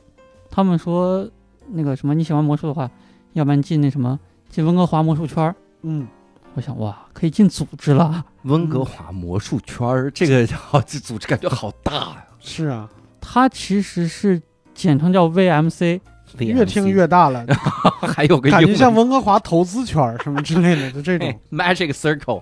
[0.49, 1.27] 他们说
[1.69, 2.89] 那个什么你喜欢魔术的话，
[3.33, 4.19] 要不然进那什么
[4.49, 5.55] 进温哥华魔术圈儿。
[5.83, 6.05] 嗯
[6.53, 8.25] 我想哇，可以进组织了。
[8.43, 12.89] 温哥华魔术圈儿这个好，这组织感觉好大呀、 是啊，
[13.21, 14.41] 它其实是
[14.73, 16.01] 简称叫 VMC，
[16.39, 17.45] 越听越大了，
[18.03, 21.39] 还有个感觉像温哥华投资圈儿什么之类的，就这种哎。
[21.73, 22.41] Magic Circle，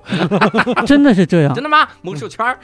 [0.87, 1.87] 真的是这样真，的吗？
[2.01, 2.57] 魔术圈儿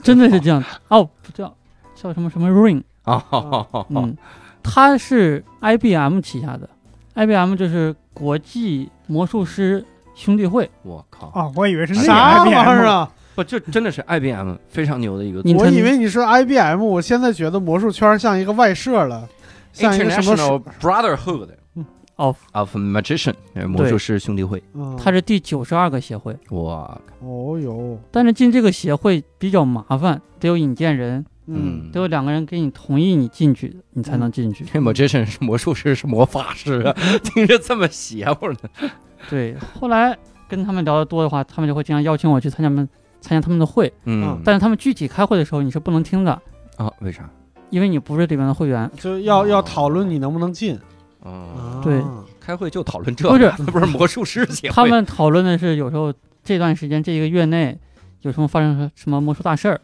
[0.00, 0.62] 真的是这样。
[0.86, 1.52] 哦，不叫
[1.94, 4.16] 叫什么什么 Ring，哦，嗯，
[4.62, 6.68] 它是 IBM 旗下的
[7.14, 9.84] ，IBM 就是国际魔术师
[10.14, 13.10] 兄弟会，我靠，啊，我以为是那个啥玩意儿啊？
[13.34, 19.28] 不，这真的是 IBM 非常牛的一个我以为你说 IBM，我现在觉得魔术圈像一个外设了，
[19.72, 21.84] 像一个什么 International Brotherhood 嗯
[22.16, 24.62] of of Magician 呃魔术师兄弟会。
[24.74, 24.96] 嗯。
[25.02, 34.64] 它是第九十二个协会，哇，哦哟，但是进这个协会比较麻烦，得有引荐人，嗯，都有两个人给你同意你进去，你才能进去。
[34.64, 38.58] 这 Magician 是魔术师是魔法师啊，听着这么邪乎呢。
[39.30, 40.16] 对，后来
[40.48, 42.88] 跟他们聊得多的话，他们就会经常邀请我去参加们
[43.20, 46.32] 参加他们的会，嗯，但是他们具体开会的时候你是不能听的，
[46.76, 47.28] 啊，为啥？
[47.70, 48.90] 因为你不是里面的会员。
[48.98, 50.78] 就要要讨论你能不能进。
[51.22, 54.74] 啊，对啊开会就讨论这，不是那 不是魔术师协会。
[54.74, 57.78] 他们讨论的是有时候这段时间这一个月内
[58.20, 59.80] 有什么发生什么魔术大事儿，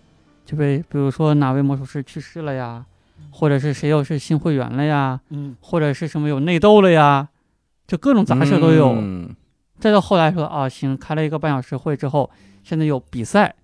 [0.50, 2.84] 就被比如说哪位魔术师去世了呀，
[3.30, 7.28] 或者是谁又是新会员了呀，嗯或者是什么有内斗了呀，
[7.86, 8.94] 就各种杂事都有。
[8.94, 9.36] 嗯
[9.78, 12.28] 再到后来说啊，行，开了一个半小时会之后，
[12.64, 13.54] 现在有比赛，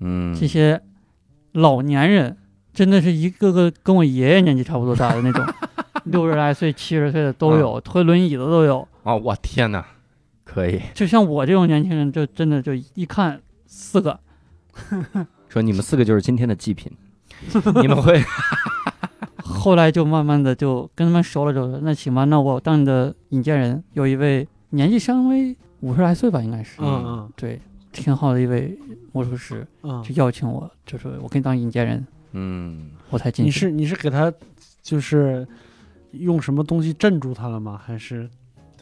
[0.00, 0.82] 嗯，这些
[1.52, 2.36] 老年人
[2.74, 5.46] 真的是一个个跟我爷爷年纪差不多大的那种，
[6.04, 8.86] 六十来岁、七十岁的都有，推轮椅的都有。
[9.04, 9.82] 哦，我天哪，
[10.44, 14.20] 可以就像我这种年轻人，就真的就一看四个，
[15.52, 16.90] 说你们四个就是今天的祭品，
[17.82, 18.18] 你们会
[19.36, 23.84] 后来就慢慢的就跟他们熟了之后，那行吧，那我当你的引荐人。
[23.92, 27.60] 有一位年纪稍微五十来岁吧，应该是，嗯嗯对，
[27.92, 28.78] 挺好的一位
[29.12, 33.46] 魔术师，嗯就邀请我，就是我给你当引荐人，嗯，我才进去。
[33.46, 34.32] 你是你是给他
[34.80, 35.46] 就是
[36.12, 37.78] 用什么东西镇住他了吗？
[37.84, 38.26] 还是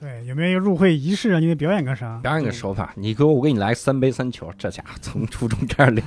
[0.00, 1.38] 对，有没有一个入会仪式啊？
[1.38, 2.18] 你得表演个啥？
[2.22, 6.06] 表演个手法，你给我，我给你来三杯三球，这家伙从初中开始练，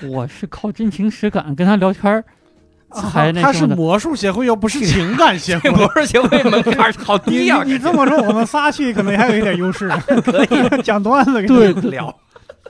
[0.10, 2.24] 我是靠真情实感跟他聊天儿，
[2.90, 3.76] 才那他是什么的。
[3.76, 5.68] 魔术协会，又不是情感协会。
[5.76, 7.62] 魔术协会门槛儿好你低啊！
[7.64, 9.88] 你你这么说，我们仨去可能还有一点优势，
[10.24, 10.48] 可以
[10.82, 12.18] 讲段子给你对聊，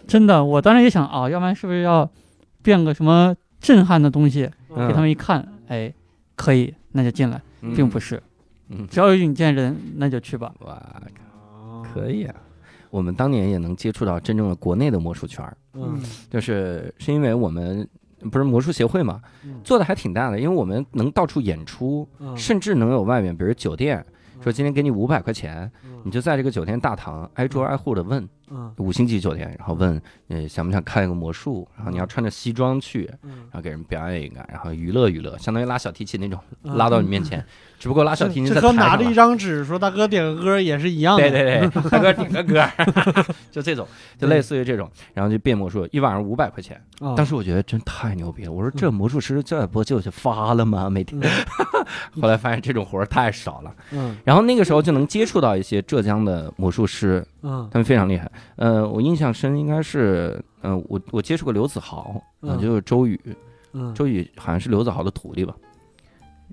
[0.08, 2.10] 真的，我当时也想啊，要不然是不是要
[2.62, 5.92] 变个什么震撼的东西嗯给他们一看，哎，
[6.34, 7.40] 可以，那就进来，
[7.76, 8.22] 并不是，是，
[8.68, 10.52] 嗯，只要有引荐人，那就去吧。
[10.60, 11.02] 哇，
[11.82, 12.34] 可以啊。
[12.90, 16.00] 我们当年也能接触到真正的国内的魔术圈儿，嗯。
[16.30, 17.86] 就是是因为我们
[18.30, 19.60] 不是魔术协会嘛，嗯。
[19.64, 22.36] 做的还挺大的，因为我们能到处演出，嗯。
[22.36, 24.04] 甚至能有外面，比如酒店
[24.40, 26.00] 说今天给你五百块钱，嗯。
[26.04, 28.72] 你就在这个酒店大堂挨桌挨户的问嗯。
[28.76, 33.30] 五星级酒店，然后问呃想不想看一个魔术，然后你要穿着西装去，嗯。
[33.50, 36.76] 然后给人表演一个，然后娱乐娱乐，相当于拉小提琴那种，嗯。
[36.76, 37.44] 拉到你面前，
[37.78, 39.14] 只不过拉小提琴这在拿着一。
[39.14, 41.30] 张纸说大哥点个歌也是一样的。
[41.30, 42.68] 对对对， 大哥点个歌，
[43.50, 43.86] 就这种，
[44.18, 46.76] 就类似于这种，然后就变魔术，一晚上五百块钱。
[46.98, 50.90] 啊，当时我觉得真太牛逼了，我说这魔术师这不就是发了吗？
[50.90, 51.30] 每天，嗯。
[52.20, 53.72] 后来发现这种活儿太少了。
[53.92, 54.16] 嗯。
[54.24, 57.68] 然后那个时候就能接触到一些浙江的魔术师，嗯。
[57.70, 58.28] 他们非常厉害。
[58.56, 62.20] 呃，我印象深应该是，呃，我我接触过刘子豪，
[62.60, 63.20] 就是周宇，
[63.74, 63.94] 嗯。
[63.94, 65.54] 周宇好像是刘子豪的徒弟吧，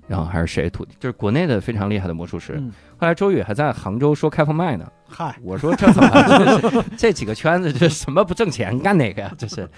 [0.06, 2.54] 然后还是谁徒弟，就是国内的非常厉害的魔术师。
[2.58, 9.34] 嗯，后来周宇还在杭州说开放麦呢，嗨，我说这怎么这 这几个圈子这什么不挣钱干哪个呀？
[9.38, 9.68] 这是，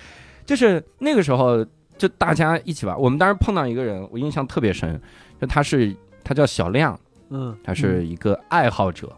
[0.45, 1.65] 就是那个时候
[1.97, 2.99] 就大家一起玩。
[3.01, 5.01] 我们当时碰到一个人，我印象特别深，
[5.41, 5.95] 就他是
[6.25, 6.99] 他叫小亮，
[7.31, 7.57] 嗯。
[7.63, 9.13] 他是一个爱好者，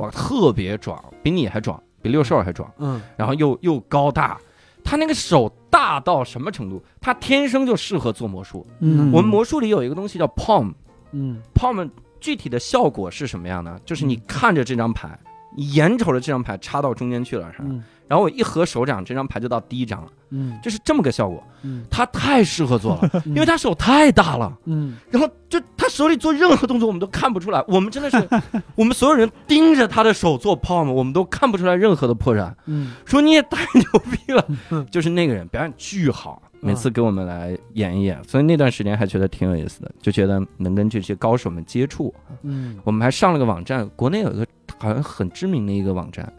[0.00, 4.38] 哇，特别壮，比你还壮，比六兽还壮，嗯然后又又高大。
[4.84, 6.80] 他那个手大到什么程度？
[7.00, 8.64] 他天生就适合做魔术。
[8.78, 11.90] 嗯，我们魔术里有一个东西叫 palm，palm 嗯
[12.20, 13.78] 具体的效果是什么样呢？
[13.84, 15.18] 就是你看着这张牌，
[15.56, 17.64] 你眼瞅着这张牌插到中间去了，是吧？
[17.68, 20.58] 嗯然后我一合手掌，这张牌就到第一张了，嗯。
[20.62, 21.42] 就是这么个效果。
[21.62, 21.84] 嗯。
[21.90, 24.96] 他太适合做了，因为他手太大了，嗯。
[25.10, 28.28] 然后就他手里做任何动作我们都看不出来，我们真的是，
[28.76, 32.52] 我们所有人盯着他的手做 palm，我们都看不出来任何的破绽。
[32.66, 32.92] 嗯。
[33.04, 34.46] 说你也太牛逼了。
[34.70, 42.14] 嗯， 就是那个人表演巨好，每次给我们来演一演，所以那段时间还觉得挺有意思的，就觉得能跟这些高手们接触。
[42.42, 42.78] 嗯。
[42.84, 44.46] 我们还上了个网站，国内有一个
[44.78, 46.32] 好像很知名的一个网站。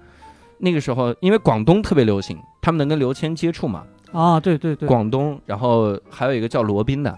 [0.60, 3.84] 那个时候，因为广东特别流行，他们能跟刘谦接触嘛。
[4.12, 7.14] 啊，对对对，广东，然后还有一个叫罗宾的，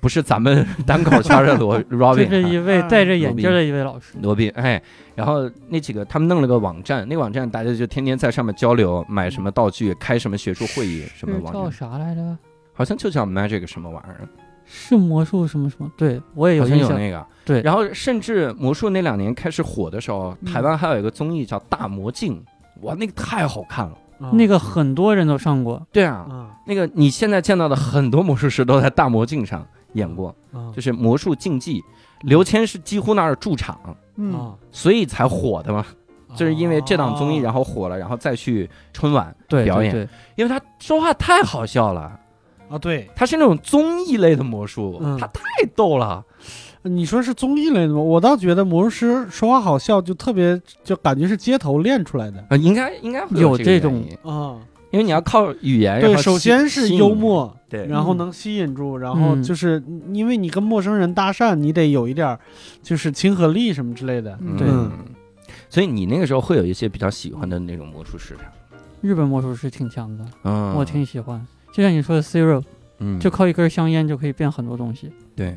[0.00, 4.14] 不是咱们单口圈的罗 Robin，这是一位啊戴着眼镜的一位老师。
[4.22, 4.80] 罗宾，哎，
[5.14, 12.38] 然后那几个他们弄了个网站，那个网站大家就天天在上面交流，买什么道具，开什么学术会议，什么网站叫，啥来着？
[12.72, 14.28] 好像就叫 Magic 什么玩意儿，
[14.64, 15.90] 是魔术什么什么？
[15.98, 16.90] 对我也有印象。
[16.90, 17.26] 有那个。
[17.44, 22.36] 对然后甚至魔术那两年开始火的时候，嗯台湾还有一个综艺叫《大魔镜》，
[22.82, 23.96] 哇，那个太好看了。
[24.32, 25.80] 那个很多人都上过。
[25.90, 31.82] 对啊，啊那个你现在见到的很多魔术师都在大魔镜上演过，啊就是魔术竞技。
[32.20, 33.80] 刘谦是几乎那儿驻场，
[34.16, 35.86] 嗯，啊所以才火的嘛。
[36.36, 42.12] 就是因为这档综艺哦然后火了，然后再去春晚，对表演对对因为他说话太好笑了，
[42.68, 45.42] 啊，对，他是那种综艺类的魔术，嗯他太
[45.74, 46.22] 逗了。
[46.82, 48.00] 你说是综艺类的吗？
[48.00, 54.56] 我倒觉得魔术师说话好笑，就特别就感觉是街头练出来的呃，应该应该会有这种啊。
[54.90, 59.80] 因为你要靠语言，对，首先是幽默，对，嗯然后能吸引住，然后嗯就是
[60.12, 62.40] 因为你跟陌生人搭讪，你得有一点儿
[62.82, 64.36] 就是亲和力什么之类的。
[64.40, 64.90] 嗯对嗯，
[65.68, 68.34] 所以你那个时候会有一些比较喜欢的那种魔术师，
[69.00, 71.46] 日本魔术师挺强的，嗯，我挺喜欢。
[71.72, 72.60] 就像你说的 Zero，
[72.98, 75.12] 嗯，就靠一根香烟就可以变很多东西。
[75.36, 75.56] 对。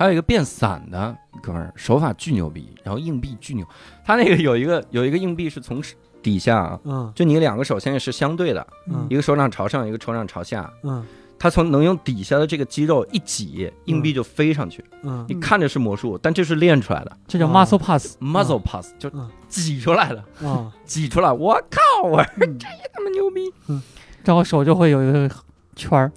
[0.00, 3.62] 还有一个变散的哥们儿，手法巨牛逼，然后硬币巨牛。
[4.02, 5.82] 他那个有一个有一个硬币是从
[6.22, 7.12] 底下啊，嗯。
[7.14, 9.06] 就你两个手现在是相对的，嗯。
[9.10, 10.72] 一个手掌朝上，一个手掌朝下。
[10.84, 11.04] 嗯。
[11.38, 14.82] 他从能用底下的这个肌肉一挤，硬币就飞上去。
[15.02, 15.22] 嗯。
[15.28, 17.14] 你看着是魔术，但这是练出来的。
[17.28, 19.28] 这叫哦 muscle pass，muscle pass，就嗯。
[19.48, 21.30] 挤出来的，啊挤出来。
[21.30, 23.52] 我靠，我这也他妈牛逼！
[23.68, 23.82] 嗯。
[24.24, 25.30] 然后手就会有一个
[25.76, 26.10] 圈儿，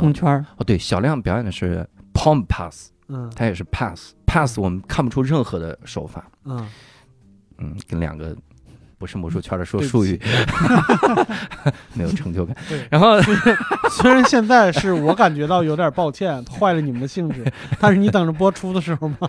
[0.00, 0.44] 红圈儿。
[0.56, 6.24] 哦，对，小亮表演的是 palm pass，嗯他也是 pass pass，我们看不出任何的手法。
[6.44, 6.66] 嗯，
[7.58, 8.36] 嗯，跟两个
[8.98, 10.24] 不是魔术圈的说术语起，
[11.94, 12.86] 没有成就感对。
[12.90, 13.20] 然后
[13.90, 17.44] 虽然现在是我感觉到有点抱歉， 坏了你们的兴致，
[17.80, 19.28] 但是你等着播出的时候嘛，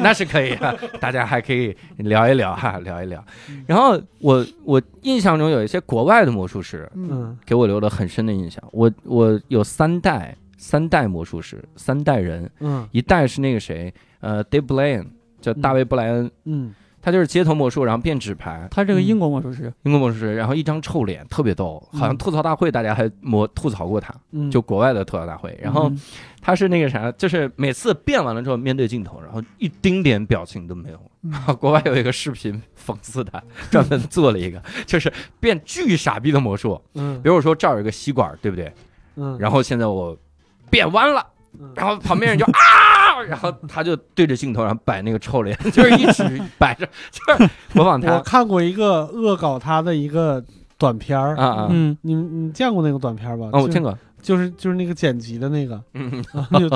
[0.00, 3.24] 那是可以啊，大家还可以聊一聊哈，聊一聊。
[3.66, 8.62] 然后我我印象中有一些国外的魔术师嗯嗯给我留了很深的印象。
[8.72, 12.88] 我我有三代三代魔术师，三代人，嗯。
[12.92, 15.06] 一代是那个谁，呃，Dave Blaine，
[15.40, 16.72] 叫大卫布莱恩，嗯。
[17.04, 25.58] 他就是街头魔术，然后变纸牌，他这个英国魔术师，英国魔术师，然后一张臭脸，特别逗，好像嗯吐槽大会大家还模吐槽过他，嗯，就国外的吐槽大会。
[25.60, 26.00] 然后嗯。
[26.40, 31.00] 他是那个啥，就是每次变完了之后面对镜头，然后一丁点表情都没有。
[31.22, 31.32] 嗯。
[31.56, 36.80] 国外有一个视频讽刺他，专门做了一个， 就是变巨傻逼的魔术。
[36.94, 37.20] 嗯。
[37.20, 38.72] 比如说这儿有一个吸管，对不对？
[39.16, 40.16] 嗯，然后现在我
[40.72, 41.24] 变弯了，
[41.60, 50.42] 嗯然后旁边人就 啊，然后他就对着镜头然后摆那个臭脸， 就是一直 摆着，就是模仿他我看过一个恶搞他的一个
[50.78, 53.50] 短片儿啊，啊嗯，你你见过那个短片儿吧？
[53.52, 53.60] 啊！
[53.60, 56.10] 我见过，就是就是那个剪辑的那个，嗯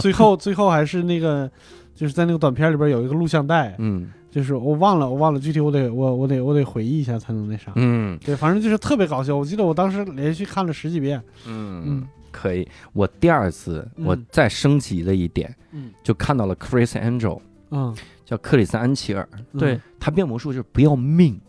[0.01, 1.51] 最后最后还是那个，
[1.95, 7.73] 就是在那个短片里边有一个录像带，嗯就是我忘了我忘了具体我得我我得我得回忆一下才能那啥。
[7.77, 9.35] 嗯对，反正就是特别搞笑。
[9.35, 11.19] 我记得我当时连续看了十几遍。
[11.47, 12.69] 嗯嗯，可以。
[12.93, 14.05] 我第二次嗯。
[14.05, 15.91] 我再升级了一点，嗯。
[16.03, 19.59] 就看到了 Chris Angel，嗯，叫克里斯安琪尔，嗯。
[19.59, 21.41] 对，，他变魔术就是不要命，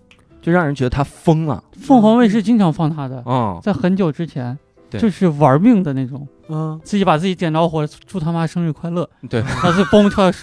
[0.42, 1.62] 就让人觉得他疯了。
[1.74, 4.58] 凤凰卫视经常放他的，嗯，在很久之前，
[4.90, 5.02] 对。
[5.02, 10.38] 就是玩命的那种，嗯，自己把自己点着火，祝他妈生日快乐，对，然后就嘣跳到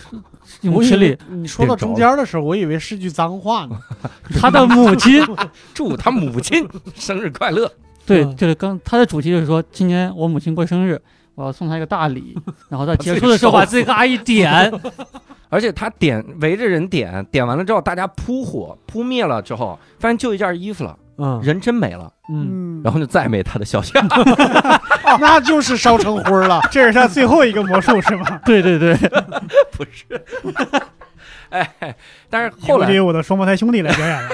[0.61, 3.78] 泳我以池里，你说到中间的时候，我以为是句脏话呢。
[4.38, 5.24] 他的母亲，
[5.72, 7.70] 祝他母亲生日快乐。
[8.07, 11.00] 对，嗯就是刚他的主题就是说，今年我母亲过生日，
[11.34, 12.36] 我要送她一个大礼，
[12.68, 14.72] 然后在结束的时候把自己嘎一点，
[15.48, 23.92] 而且他点围着人点，点完了之后，大家扑火扑灭了之后，发现就一件衣服了，嗯人真没了，嗯，嗯，然后就再也没他的消息。
[25.20, 26.61] 那就是烧成灰了。
[26.72, 28.40] 这是他最后一个魔术是吗？
[28.44, 28.96] 对对对，
[29.72, 30.05] 不是，
[31.50, 31.94] 哎，
[32.28, 34.30] 但是后来就，由我的双胞胎兄弟来表演了。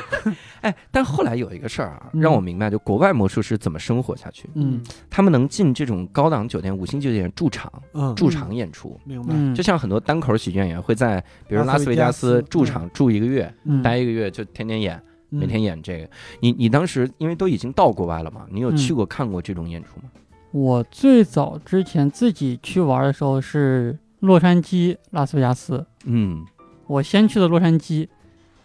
[0.62, 4.48] 哎，但后来有一个事儿啊，嗯让我明白，就国外魔术师怎么生活下去。
[4.54, 9.34] 嗯他们能进这种高档酒店、五星酒店驻场、嗯，驻场演出，明白。
[9.34, 16.08] 嗯就像很多单口喜剧演员会在，比如拉斯维加斯驻场住一个月，嗯待一个月就天天演，每嗯天演这个。
[16.40, 20.10] 你你当时因为都已经到国外了嘛，你有嗯去过看过这种演出吗？
[20.52, 26.44] 我最早之前自己去玩的时候是洛杉矶、拉斯维加斯，嗯
[26.86, 28.06] 我先去的洛杉矶。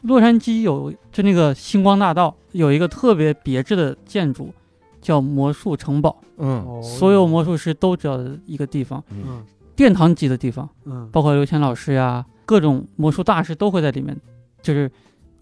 [0.05, 4.53] 洛杉矶有就那个星光大道有一个特别别致的建筑，
[5.01, 6.63] 叫魔术城堡，嗯。
[6.65, 9.43] 哦所有魔术师都知道的一个地方，嗯。
[9.75, 14.15] 殿堂级的地方，嗯，包括刘谦老师呀，各种魔术大师都会在里面，
[14.61, 14.89] 就是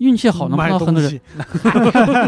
[0.03, 1.19] 运气好能碰买到很多人。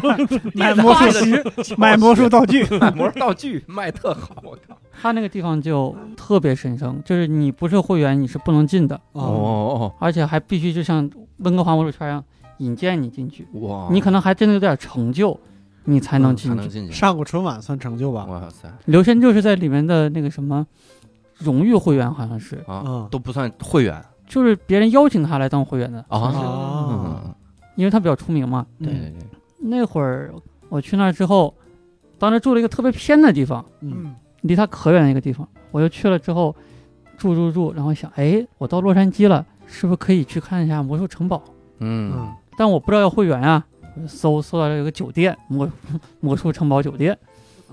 [0.02, 1.44] 东西，买 魔术师，
[1.78, 4.78] 买魔术道具，买 魔术道具卖特好，我靠！
[5.02, 11.10] 他那个地方就特别神圣，就是你不是会员你是不能进的，哦，哦而且还必须就像
[11.40, 12.24] 温哥华魔术圈一样
[12.60, 15.38] 引荐你进去，哇，你可能还真的有点成就，
[15.84, 16.56] 你才能嗯进去。
[16.56, 16.94] 才能进去。
[16.94, 18.26] 上过春晚算成就吧？
[18.26, 20.66] 哇塞刘谦就是在里面的那个什么
[21.38, 27.36] 荣誉会员，好像是，啊嗯，都不算会员就是别人邀请他来当会员的，啊
[27.76, 28.66] 因为他比较出名嘛。
[28.80, 29.14] 对对对，
[29.60, 30.34] 那会儿
[30.70, 31.54] 我去那儿之后，
[32.18, 33.94] 当时住了一个特别偏的地方，嗯。
[33.96, 36.56] 嗯，离他可远的一个地方，我就去了之后
[37.18, 41.42] 住住住，然后想，哎，我到洛杉矶了，是不是可以去看一下魔术城堡？
[41.80, 42.12] 嗯。
[42.16, 42.34] 嗯。
[42.58, 43.66] 但我不知道要会员啊，
[43.96, 45.70] 我就搜搜到这有个酒店魔
[46.22, 47.18] 魔术城堡酒店，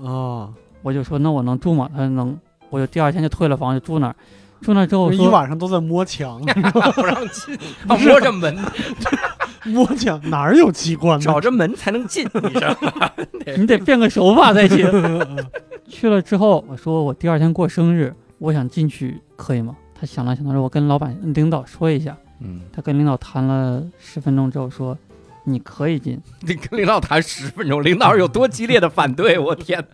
[0.01, 0.49] 啊，
[0.81, 1.89] 我就说那我能住吗？
[1.93, 2.37] 他说能，
[2.69, 4.15] 我就第二天就退了房，就住那儿。
[4.61, 6.41] 住那儿之后一，晚上都在摸墙，
[6.95, 7.53] 不让进，
[7.87, 8.55] 啊摸着门，
[9.71, 11.23] 摸墙哪儿有机关呢？
[11.25, 13.09] 找着门才能进，你知道吗？
[13.57, 14.87] 你得变个手法才行。
[15.87, 19.75] 去了之后，我说我第二天过生日，我想进去，可以吗？
[19.93, 22.17] 他想了想，他说我跟老板领导说一下。
[22.39, 24.97] 嗯，他跟领导谈了十分钟之后说，
[25.45, 26.19] 你可以进。
[26.41, 29.85] 你跟领导谈十分钟，领导有多激烈的反对，我天！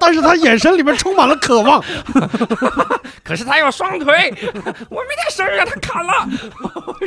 [0.00, 1.80] 但是他眼神里面充满了渴望。
[3.22, 4.12] 可是他有双腿，
[4.88, 6.28] 我明天生日他砍了，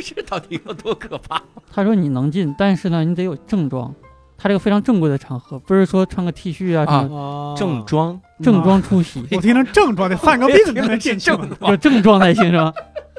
[0.02, 1.42] 这到底有多可怕？
[1.72, 3.92] 他说你能进，但是呢，你得有正装。
[4.36, 11.70] 他这个非常正规的场合，不是说穿个 T 恤啊什么哦正装，正装出席， 我听成正装得，犯个病才能进正装？
[11.70, 12.72] 有正装才行是吧？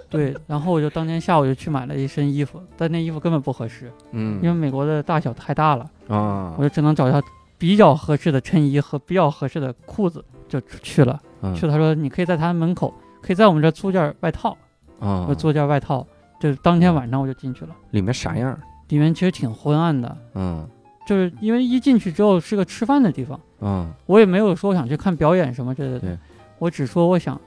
[0.10, 7.20] 对，然后我就当天下午就去买了一身衣服，但那衣服根本不合适，嗯因为美国的大小太大了，啊我就只能找一条
[7.58, 11.20] 比较合适的衬衣和比较合适的裤子，就去了。
[11.42, 14.58] 嗯去了，他说你可以在他门口，可以在我们这租件外套，
[15.00, 16.06] 啊我租件外套，
[16.40, 17.76] 就是当天晚上我就进去了。
[17.92, 18.58] 里面啥样？
[18.90, 20.68] 里面其实挺昏暗的，嗯
[21.06, 26.20] 就是因为一进去之后是个吃饭的地方，嗯我也没有说我想去看表演什么之类对的，
[26.58, 27.40] 我只说我想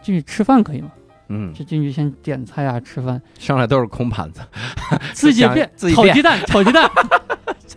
[0.00, 0.92] 进去吃饭可以吗？
[1.32, 4.40] 嗯，就进去先点菜啊，吃饭，上来都是空盘子，
[5.12, 6.90] 自己变自己变炒鸡蛋，炒鸡蛋。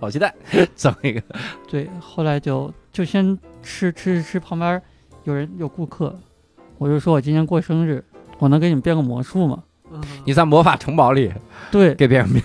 [0.03, 0.33] 炒鸡蛋，
[0.75, 1.21] 整一个，
[1.69, 4.81] 对，后来就就先吃吃吃吃，旁边
[5.23, 6.13] 有人有顾客，
[6.77, 8.03] 我就说我今天过生日，
[8.37, 9.63] 我能给你们变个魔术吗？
[10.25, 11.31] 你在魔法城堡里
[11.71, 12.43] 对，给别人变，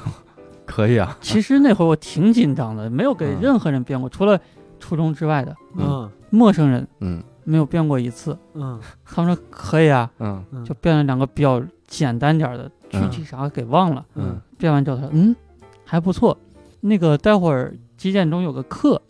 [0.65, 4.39] 可以啊，其实那会儿我挺紧张的，没有给嗯任何人变过，除了
[4.79, 8.39] 初中之外的嗯陌生人嗯没有变过一次。
[8.55, 10.09] 嗯 他们说可以啊，
[10.65, 14.07] 就变了两个比较简单点的，具体啥给忘了。
[14.15, 15.35] 嗯变完之后他说嗯
[15.85, 16.39] 还不错，
[16.81, 19.01] 那个待会儿几点钟有个课，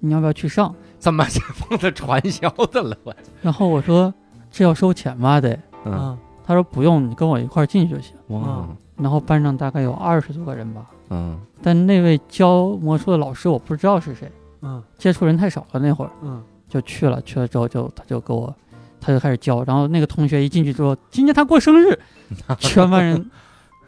[0.00, 0.74] 你要不要去上？
[0.98, 2.96] 怎么放的传销的了？
[3.04, 4.12] 我然后我说
[4.50, 5.40] 这要收钱吗？
[5.40, 5.52] 得，
[5.84, 5.92] 嗯。
[5.92, 8.14] 嗯他说不用，你跟我一块儿进去就行。
[8.28, 8.66] 哇。
[8.96, 11.38] 然后班上大概有二十多个人吧，嗯。
[11.62, 14.82] 但那位教魔术的老师我不知道是谁，嗯。
[14.98, 16.10] 接触人太少了那会儿。
[16.22, 16.42] 嗯。
[16.68, 18.54] 就去了，去了之后就他就给我，
[19.00, 21.98] 他就开始教，然后那个同学一进去之后，今天他过生日，
[22.58, 23.30] 全班人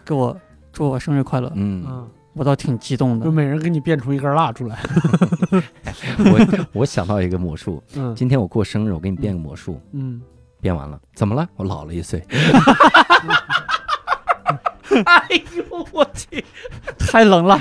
[0.04, 0.36] 给我
[0.72, 3.32] 祝我生日快乐，嗯，嗯，我倒挺激动的就。
[3.32, 4.78] 每人给你变出一根蜡烛来。
[6.18, 10.20] 我我想到一个魔术，嗯今天我过生日，我给你变个魔术，嗯
[10.60, 11.48] 变完了，怎么了？
[11.56, 12.22] 我老了一岁。
[15.06, 15.26] 哎
[15.56, 16.44] 呦我去！
[16.98, 17.58] 太冷了，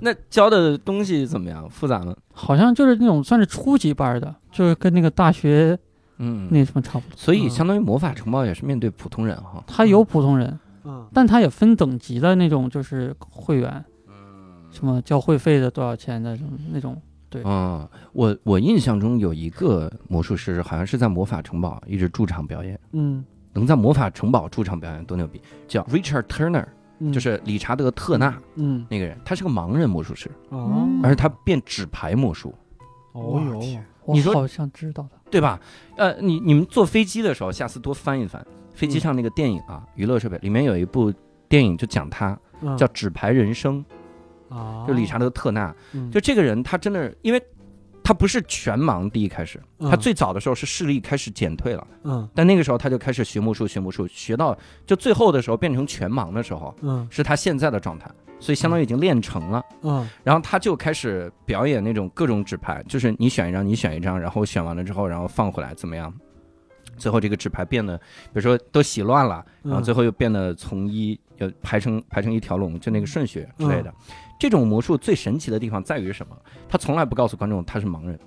[0.00, 1.68] 那教的东西怎么样？
[1.70, 2.14] 复杂吗？
[2.32, 5.78] 好像就是那种算是初级班的，就是跟那个大学
[6.18, 7.16] 嗯，那什么差不多。
[7.16, 9.64] 所以相当于魔法城堡也是面对普通人哈。
[9.66, 13.84] 他有普通人，嗯但他也分等级的那种，就是会员，
[14.70, 17.00] 什么交会费的多少钱的什么那种。
[17.28, 25.40] 对嗯，我我印象中有一个魔术师，好像是在魔法城堡一直驻场表演，嗯能在魔法城堡驻场表演多牛逼！
[25.68, 26.66] 叫 Richard Turner，
[26.98, 32.52] 嗯，就是理查德·特纳嗯那个人，他是个盲人魔术师，哦而且他变纸牌魔术，
[33.12, 35.60] 哦哟你说好像知道的，对吧？
[35.96, 38.44] 呃，你你们坐飞机的时候，下次多翻一翻
[38.74, 41.12] 飞机上那个电影啊，娱乐设备里面有一部
[41.48, 42.76] 电影就讲他，嗯。
[42.76, 43.84] 叫《纸牌人生》，
[44.54, 46.10] 啊，就理查德·特纳，嗯。
[46.10, 47.42] 就这个人他真的，因为
[48.02, 52.28] 他不是全盲，第一开始，他最早的时候是视力开始减退了，嗯。
[52.34, 54.56] 但那个时候他就开始学魔术，学魔术，学到
[54.86, 57.06] 就最后的时候变成全盲的时候，嗯。
[57.10, 59.62] 是他现在的状态，所以相当于已经练成了。
[59.82, 60.08] 嗯。
[60.24, 66.12] 然后他就开始表演那种各种纸牌，就是你选一张，你选一张，然后选完了之后，然后放回来怎么样？
[67.00, 73.92] 最后这个纸牌变得，比如说都洗乱了，然后最后又变得从一呃排成排成一条龙，就那个顺序之类的。
[74.38, 76.36] 这种魔术最神奇的地方在于什么？
[76.68, 78.20] 他从来不告诉观众他是盲人，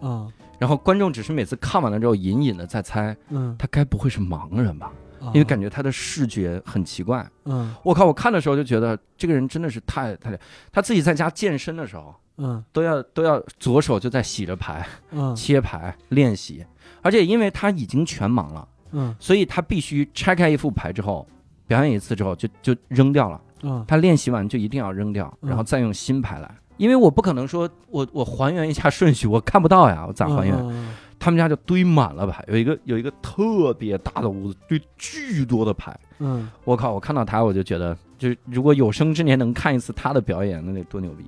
[0.00, 4.92] 嗯然后观众只是每次看完了之后隐隐的在猜，嗯，他该不会是盲人吧？
[5.26, 7.28] 因为感觉他的视觉很奇怪。
[7.44, 8.04] 嗯我靠！
[8.06, 10.36] 我看的时候就觉得这个人真的是太太，
[10.72, 12.14] 他自己在家健身的时候。
[12.38, 16.64] 嗯都要都要左手就在洗着牌、嗯切牌练习，
[17.02, 21.26] 而且因为他已经全盲了，嗯所以他必须拆开一副牌之后，
[21.66, 23.40] 表演一次之后就就扔掉了。
[23.64, 26.50] 嗯他练习完就一定要扔掉，嗯然后再用新牌来。
[26.78, 30.56] 因为我不可能说我我还原一下顺序，我看不到呀，我咋还原？
[30.56, 35.96] 嗯他们家就堆满了牌，有一个有一个特别大的屋子，堆巨多的牌。
[36.18, 36.92] 嗯我靠！
[36.92, 41.24] 我看到他我就觉得，就是如果有生之年能看一次他的表演，那得多牛逼！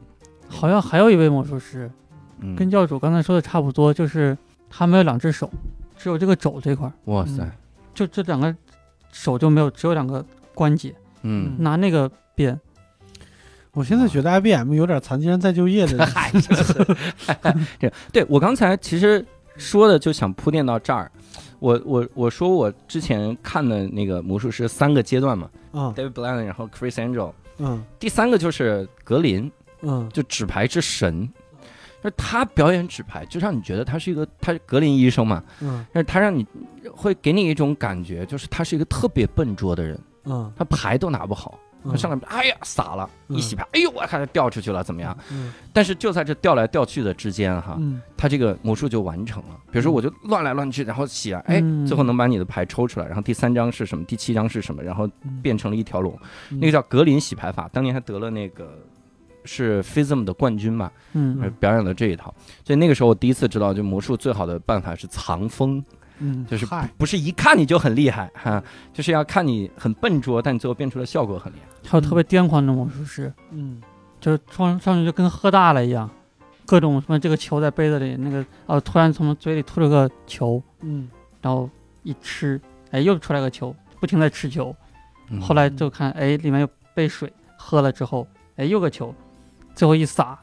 [0.49, 1.89] 好像还有一位魔术师，
[2.41, 4.37] 嗯，跟教主刚才说的差不多，就是
[4.77, 5.49] 他没有两只手，
[5.97, 7.49] 只有这个肘这块儿，哇塞，
[7.95, 8.55] 就这两个
[9.13, 11.55] 手就没有，只有两个关节，嗯。
[11.59, 12.61] 拿那个变。
[13.73, 16.31] 我现在觉得 IBM 有点残疾人再就业的 嗨，
[18.13, 19.25] 对我刚才其实
[19.57, 21.11] 说的就想铺垫到这儿。
[21.59, 27.83] 我我我说我之前看的那个魔术师三个阶段嘛嗯，David Blaine，然后 Chris Angel，嗯。
[27.99, 29.51] 第三个就是格林，
[29.83, 30.09] 嗯。
[30.13, 31.29] 就纸牌之神。
[32.05, 35.87] 就是他表演纸牌，就让你觉得他是一个，他是格林医生嘛，嗯。
[35.91, 36.47] 但是他让你
[36.95, 40.53] 会给你一种感觉，就是他是一个特别笨拙的人，嗯。
[40.55, 45.17] 他牌都拿不好，他上来哎呀撒了，一洗牌，哎呦我看掉出去了，怎么样？
[45.33, 45.51] 嗯。
[45.73, 48.03] 但是就在这掉来掉去的之间哈，嗯。
[48.19, 49.59] 他这个魔术就完成了。
[49.73, 51.87] 比如说我就乱来乱去，然后洗啊，哎，嗯。
[51.87, 55.41] 最后能把你的牌抽出来，然后第三张是什么，第七张是什么，然后嗯。
[55.41, 56.15] 变成了一条龙，
[56.51, 56.61] 嗯。
[56.61, 58.79] 那个叫格林洗牌法，当年还得了那个。
[59.45, 61.39] 是 FISM 的冠军嘛，嗯。
[61.43, 62.35] 呃表演了这一套，
[62.65, 65.83] 所以那个时候我第一次知道，就魔术最好的办法是藏风，
[66.19, 71.89] 嗯就是嗨不是一看你就很厉害哈，就是要看你很笨拙，但你最后变出的效果很厉害。
[71.89, 73.81] 还有特别癫狂的魔术师，嗯。
[74.21, 76.09] 就是上上去就跟喝大了一样，
[76.65, 81.07] 各种什么这个球在杯子里，那个哦突然从嘴里吐了个球，嗯
[81.43, 81.69] 然后
[82.05, 82.59] 一吃，
[82.91, 84.75] 哎又出来个球，不停的吃球，
[85.29, 85.39] 嗯。
[85.43, 88.27] 后来就看哎里面有杯水，喝了之后，
[88.57, 89.15] 哎又个球，
[89.75, 90.39] 最后一撒，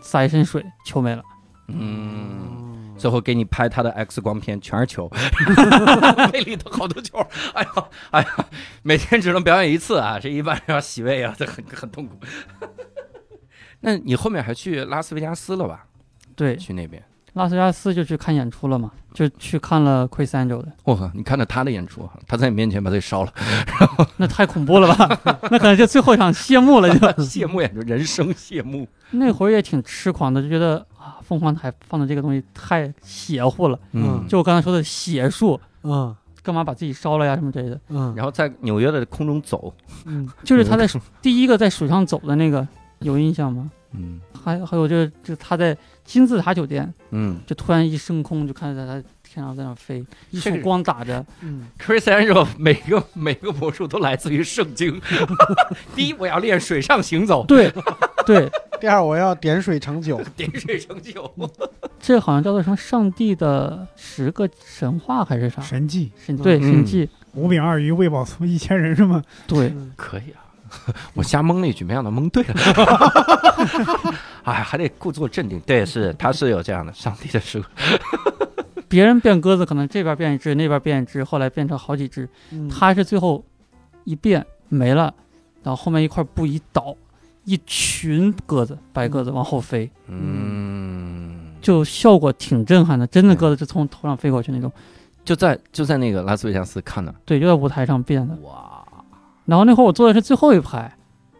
[0.00, 1.22] 撒一身水，球没了。
[1.68, 5.10] 嗯，最后给你拍他的 X 光片，全是球，
[6.32, 7.18] 胃里头好多球。
[7.52, 7.70] 哎呀，
[8.10, 8.46] 哎呀，
[8.82, 12.18] 每天只能表演一次啊，这一晚上要洗胃啊，这很很痛苦。
[13.80, 15.86] 那你后面还去拉斯维加斯了吧？
[16.34, 17.02] 对，去那边，
[17.42, 23.32] 拉斯维加斯就去看演出了嘛，就去看了 Chris Angel 的，我靠，你看着他的演出，他在你面前把自己烧了，
[24.16, 25.20] 那太恐怖了吧？
[25.50, 27.08] 那可能就最后一场谢幕了就。
[27.22, 28.86] 谢幕演出，人生谢幕。
[29.10, 33.78] 那会儿也挺痴狂的，就觉得啊，凤凰台放的这个东西太邪乎了。
[33.92, 37.80] 嗯就我刚才说的邪术，嗯干嘛把自己烧了呀什么之类的。
[37.88, 39.72] 嗯然后在纽约的空中走，
[40.04, 40.86] 嗯就是他在
[41.22, 42.66] 第一个在水上走的那个，
[43.00, 43.70] 有印象吗？
[43.92, 45.76] 嗯还还有就是就他在
[46.08, 54.98] 金字塔酒店，嗯就突然一升空，就看着在他天上在那飞，一束光打着，嗯，Chris Angel 每个每个魔术都来自于圣经。
[55.94, 57.70] 第一，我要练水上行走，对
[58.24, 58.50] 对，
[58.80, 61.30] 第二我要点水成酒， 点水成酒。
[62.00, 65.60] 这好像叫做什么上帝的十个神话还是啥？
[65.60, 69.22] 神迹，神对嗯神迹，五饼二鱼喂饱一千人是吗？
[69.46, 70.40] 对，可以啊，
[71.12, 72.54] 我瞎蒙了一句，没想到蒙对了。
[74.50, 75.58] 哎，还得故作镇定。
[75.60, 77.66] 对，是他是有这样的上帝的时候。
[78.88, 83.44] 别人变鸽子可能这边变一只，那边变一只，后来变成好几只，嗯他是最后
[84.04, 85.12] 一变没了，
[85.62, 86.96] 然后后面一块布一倒，
[87.44, 94.72] 一群鸽子白鸽子往后飞，嗯，就效果挺震撼的，真的鸽子就从头上飞过去那种。
[95.22, 97.14] 就在就在那个拉斯维加斯看的。
[97.26, 98.34] 对，就在舞台上变的。
[98.36, 98.82] 哇，
[99.44, 100.90] 然后那会儿我坐的是最后一排，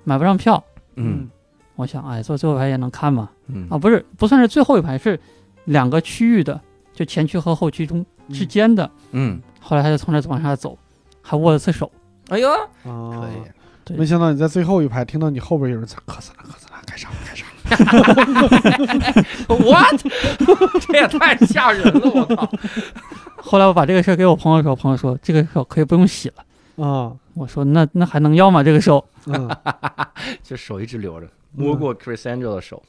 [0.05, 0.63] 买不上票，
[0.97, 1.31] 嗯
[1.79, 3.31] 我想，哎，坐最后一排也能看嘛。
[3.47, 5.19] 嗯啊，不是，不算是最后一排，是
[5.67, 6.61] 两个区域的，
[6.93, 8.91] 就前区和后区中之间的。
[9.13, 10.77] 嗯，后来他就从这往下走，
[11.23, 11.89] 还握了次手。
[12.31, 13.51] 哎呦，啊可以。
[13.85, 17.55] 对没想到你在最后一排听到你后边有人在咳嗽了咳嗽了，开场了开场了。
[19.65, 20.03] What？
[20.87, 22.01] 这也太吓人了！
[22.11, 22.51] 我靠！
[23.41, 26.85] 后来我把这个事儿给我朋友说，我朋友说这个手可以不用洗了。
[26.85, 28.63] 啊我说那那还能要吗？
[28.63, 29.03] 这个手？
[29.27, 29.49] 嗯
[30.43, 32.83] 这手一直留着，摸过 Chris Angel 的手。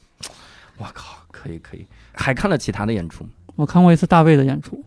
[0.77, 1.85] 我靠，可以可以。
[2.13, 4.81] 还看了其他的演出吗我看过一次大卫的演出，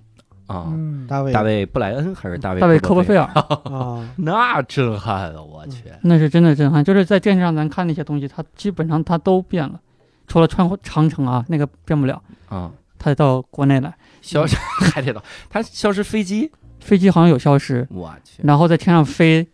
[0.46, 0.66] 啊？
[0.68, 3.24] 嗯，大卫大卫布莱恩还是大卫大卫科波菲尔？
[3.34, 5.84] 尔，啊 那震撼啊，我去！
[6.02, 6.82] 那是真的震撼。
[6.82, 9.78] 就是在电视上咱看那些东西，它基本上它都变了，
[10.26, 14.56] 除了穿长城啊那个变不了，啊，他得到国内来，消失
[14.94, 16.50] 还得到他消失飞机，
[16.80, 18.42] 飞机好像有消失，我去！
[18.42, 19.46] 然后在天上飞，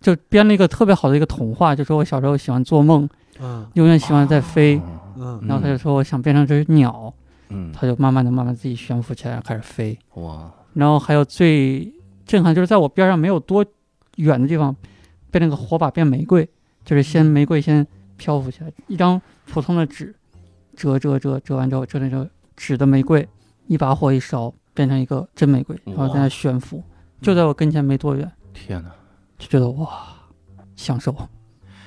[0.00, 3.06] 就编了一个特别好的一个童话，就说我小时候喜欢做梦，
[3.40, 3.66] 嗯。
[3.74, 4.80] 永远喜欢在飞，
[5.16, 5.40] 嗯。
[5.46, 7.12] 然后他就说我想变成只鸟，
[7.48, 9.98] 嗯，他就慢慢的慢慢自己悬浮起来开始飞。
[10.14, 11.92] 哇，然后还有最
[12.24, 13.64] 震撼就是在我边上没有多
[14.16, 14.74] 远的地方，
[15.30, 16.48] 被那个火把变玫瑰，
[16.84, 20.14] 就是先玫瑰先漂浮起来，一张普通的纸，
[20.76, 23.28] 折折折折完之后折成折纸的玫瑰，
[23.66, 26.82] 一把火一烧变成一个真玫瑰，然后在那悬浮，
[27.20, 28.90] 就在我跟前没多远，天哪！
[29.38, 29.88] 就觉得哇，
[30.76, 31.14] 享受。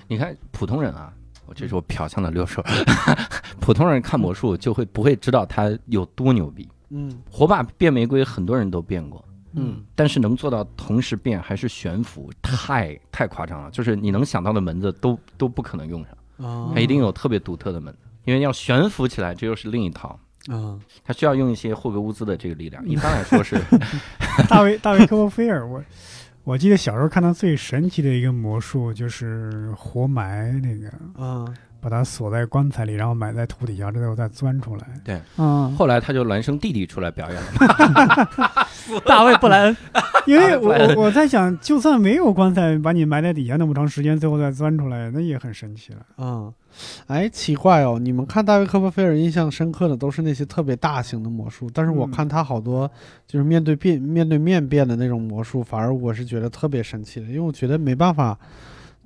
[0.08, 1.12] 你看普通人啊，
[1.46, 2.64] 我这是我瞟向的六手，
[3.60, 6.68] 普通人看魔术就会不会知道他有多牛逼。
[6.90, 9.24] 嗯火把变玫瑰，很多人都变过，
[9.54, 13.72] 嗯但是能做到同时变还是悬浮，太太夸张了。
[13.72, 20.20] 就是你能想到的门子都都不可能用上，啊它一定有特别独特的门子，因为要悬浮起来，这又是另一套。
[20.48, 23.60] 啊它需要用一些霍格乌兹的这个力量， 一般来说是，
[24.48, 25.84] 大卫大卫科波菲尔，我
[26.46, 34.86] 我记得小时候看到最神奇的一个魔术就是活埋那个，嗯，把它锁在棺材里，然后埋在土底下，之后再钻出来。
[35.04, 35.20] 对。
[35.38, 39.78] 嗯，后来他就孪生弟弟出来表演了， 大卫布莱恩，
[40.28, 46.00] 因为我我我在想，就算没有棺材把你埋在底下那么长时间，最后再钻出来，那也很神奇了。
[46.20, 46.54] 嗯，
[47.08, 52.90] 哎，奇怪哦，你们看大卫科波菲尔印象深刻的都是那些特别大型的魔术，但是我嗯看他好多
[53.28, 58.38] 就是面对变面对面变的那种魔术，反而我是觉得特别神奇的，因为我觉得没办法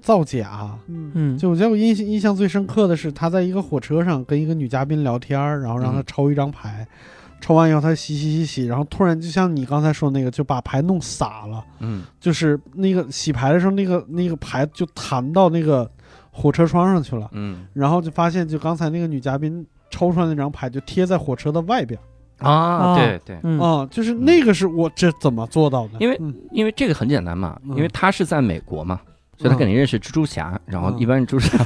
[0.02, 0.78] 造假。
[0.88, 6.88] 嗯嗯，就我觉得我印象印象最深刻的是他在一个火车上跟一个女嘉宾聊天儿，然后让她嗯抽一张牌，
[7.42, 11.64] 抽完以后他洗洗洗洗，然后突然就像你刚才说那个，就把牌弄洒了。
[11.80, 15.90] 嗯就是那个洗牌的时候，那个那个牌就弹到那个
[16.40, 17.68] 火车窗上去了，嗯。
[17.74, 22.00] 然后就发现，就刚才那个女嘉宾抽出来那张牌就贴在火车的外边，
[22.38, 25.94] 啊，哦对对，嗯，啊、就是那个是我这怎么做到的？
[26.00, 26.34] 因为嗯。
[26.52, 27.76] 因为这个很简单嘛，嗯。
[27.76, 29.00] 因为他是在美国嘛。
[29.38, 31.58] 所以他肯定认识蜘蛛侠，然后嗯一般蜘蛛侠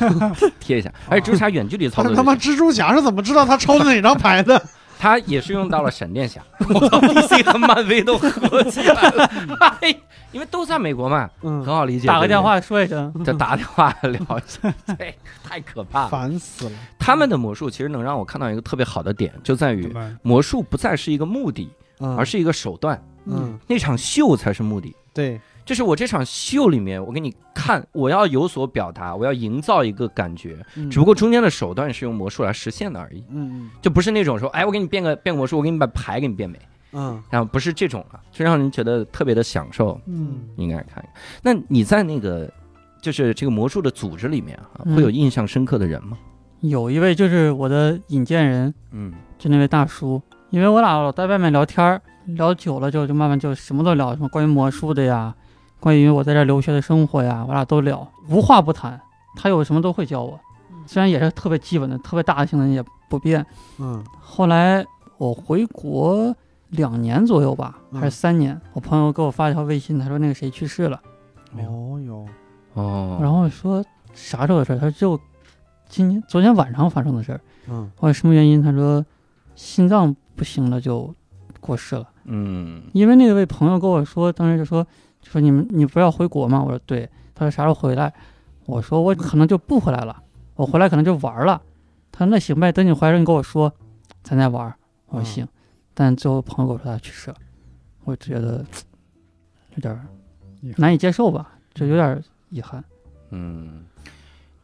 [0.00, 4.58] 帮他 贴一下，而且蜘蛛侠远距离操作他妈蜘蛛侠是怎么知道他抽的哪张牌的？
[4.98, 9.24] 他也是用到了闪电侠， 我操，DC 和漫威都合起来了，
[9.80, 9.94] 哎，
[10.32, 12.08] 因为都在美国嘛，嗯很，好理解。
[12.08, 16.08] 打个对不对电话说一声，再打电话聊一下，对，太可怕了。
[16.10, 16.72] 烦死了。
[16.98, 19.94] 他们的魔术其实能让我看到一个特别好的点，就在于？
[20.22, 21.70] 魔术不再是一个目的，
[22.00, 24.94] 嗯，而是一个手段，嗯，那场秀才是目的。
[25.14, 36.58] 对，就是我这场秀里面，我给你看，我要有所表达，我要营造一个感觉，嗯只不过中间的手段是用魔术来实现的而已，嗯就不是那种说，哎，我给你变个变个魔术，我给你把牌给你变美，
[36.92, 40.00] 嗯然后不是这种了，就让人觉得特别的享受。
[40.06, 41.08] 嗯，应该看一看。
[41.42, 42.50] 那你在那个
[43.02, 46.16] 就是这个魔术的组织里面啊，嗯会有印象深刻的人吗？
[46.60, 55.34] 有一位就是我的引荐人，嗯就那位大叔，因为我俩老在外面聊天儿，聊久了之后就慢慢就什么都聊，什么关于魔术的呀，
[55.80, 59.00] 关于我在这儿留学的生活呀，我俩都聊，无话不谈。
[59.36, 60.38] 他有什么都会教我，
[60.86, 63.44] 虽然也是特别基本的、特别大型的也不变。
[63.78, 64.84] 嗯后来
[65.16, 66.34] 我回国
[66.70, 71.00] 两年左右吧，嗯还是三年，我朋友给我发一条微信，他说那个谁去世了，
[71.56, 72.26] 哦哟，
[72.74, 74.78] 哦，然后说啥时候的事儿？
[74.78, 75.20] 他说就
[75.88, 77.40] 今年昨天晚上发生的事儿。
[77.68, 78.60] 嗯后来什么原因？
[78.60, 79.04] 他说
[79.54, 81.14] 心脏不行了，就
[81.60, 82.08] 过世了。
[82.24, 84.88] 嗯因为那位朋友跟我说，当时就说就
[85.22, 86.62] 说你们你不是要回国吗？
[86.62, 87.08] 我说对。
[87.34, 88.12] 他说啥时候回来？
[88.66, 90.22] 我说我可能就不回来了，
[90.56, 91.62] 我回来可能就玩了。
[92.10, 93.72] 他说那行呗，等你回来你跟我说，
[94.22, 94.74] 咱再玩。
[95.06, 95.48] 我说嗯行。
[95.94, 97.36] 但最后朋友跟我说他去世了，
[98.04, 98.64] 我觉得
[99.76, 100.06] 有点儿
[100.76, 102.82] 难以接受吧，就有点儿遗憾。
[103.30, 103.84] 嗯，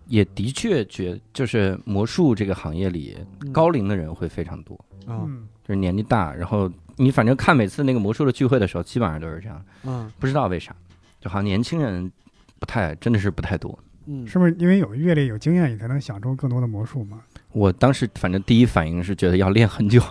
[0.07, 4.75] 也的确觉就是魔术这个行业里嗯高龄的人会非常多，
[5.07, 10.75] 啊嗯，就是年纪大，然后你反正看每次那个魔术的聚会的时候，基本上都是这样，嗯不知道为啥，
[11.21, 12.11] 就好像年轻人
[12.59, 13.79] 不太真的是不太多。
[14.07, 17.21] 嗯是不是因为有阅历、有经验，你才能想出更多的魔术嘛？
[17.53, 20.03] 我当时反正第一反应是觉得要练很久，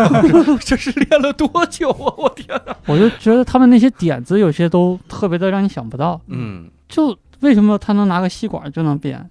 [0.64, 2.14] 这是练了多久啊！
[2.16, 2.74] 我天哪！
[2.86, 6.18] 我就觉得他们那些点子有些都特别的让你想不到。
[6.28, 7.14] 嗯，就
[7.44, 9.28] 为什么他能拿个吸管就能变？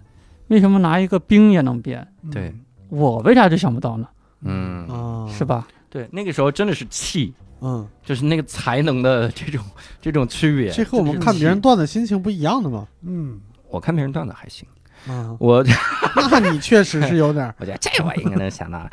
[0.47, 2.07] 为什么拿一个冰也能变？
[2.31, 2.53] 对，
[2.89, 4.07] 我为啥就想不到呢？
[4.41, 5.43] 嗯，啊，是？
[5.43, 5.67] 吧？
[5.89, 9.63] 对，那个时候真的是气，嗯，就是那个才能的这种
[10.01, 10.69] 这种区别。
[10.71, 12.87] 这和我们看别人，段子心情不一样的吗。
[13.01, 13.39] 嗯，
[13.69, 14.67] 我看别人段子还行，
[15.07, 15.63] 啊，我
[16.29, 18.87] 那你确实是有点儿， 我觉得这我应该能想到，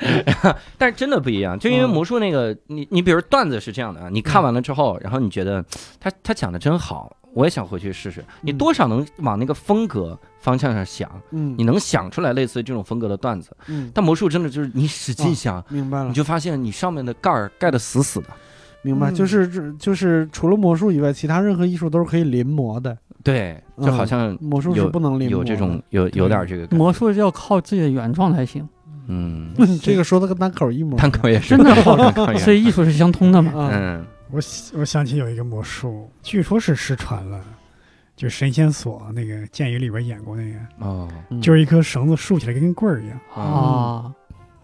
[0.78, 5.64] 但是真的不一样，就因为嗯魔术那个，你你比如段子是这样的啊，你看完了之后，然后你觉得
[5.98, 11.54] 他他讲的真好，我也想回去试试，你嗯多少能往那个风格方向上想，嗯。
[11.56, 13.56] 你能想出来类似于这种风格的段子。
[13.68, 16.08] 嗯，但魔术真的就是你使劲想，明白了。
[16.08, 18.26] 你，就发现你上面的盖儿盖的死死的。
[18.82, 19.14] 明白，嗯。
[19.14, 25.30] 就是这就是除了魔术以外，其他任何艺术都是可以临摹的，对，就好像魔术是不能临摹。
[25.32, 28.66] 有这种有有点这个，魔术要靠自己的原创才行，
[29.06, 29.52] 嗯，
[29.82, 31.10] 这个说的跟单口一模一样。
[31.10, 31.56] 单口也是。
[31.56, 33.52] 真的所以艺术是相通的嘛。
[33.52, 37.44] 啊，嗯我想我想起有一个魔术，据说是失传了，
[38.16, 41.08] 就神仙锁那个剑雨里边演过那个，哦。
[41.30, 41.40] 嗯。
[41.40, 44.14] 就是一根绳子竖起来跟根棍儿一样，啊，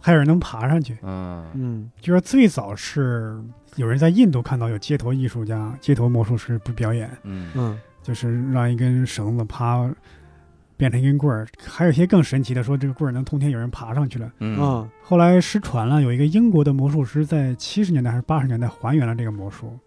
[0.00, 0.96] 还有人能爬上去。
[1.02, 1.44] 嗯。
[1.54, 1.90] 嗯。
[2.00, 3.42] 就是最早是
[3.76, 7.50] 有人在印度看到有街头艺术家、街头魔术师不表演，嗯。
[7.54, 7.78] 嗯。
[8.02, 9.90] 就是让一根绳子趴
[10.76, 14.30] 变成一根棍儿，还有一些更神奇的，说这个棍儿能通天，有人爬上去了。
[14.40, 19.78] 嗯啊后来失传了，有一个英国的魔术师在七十年代还是八十年代还原了这个魔术，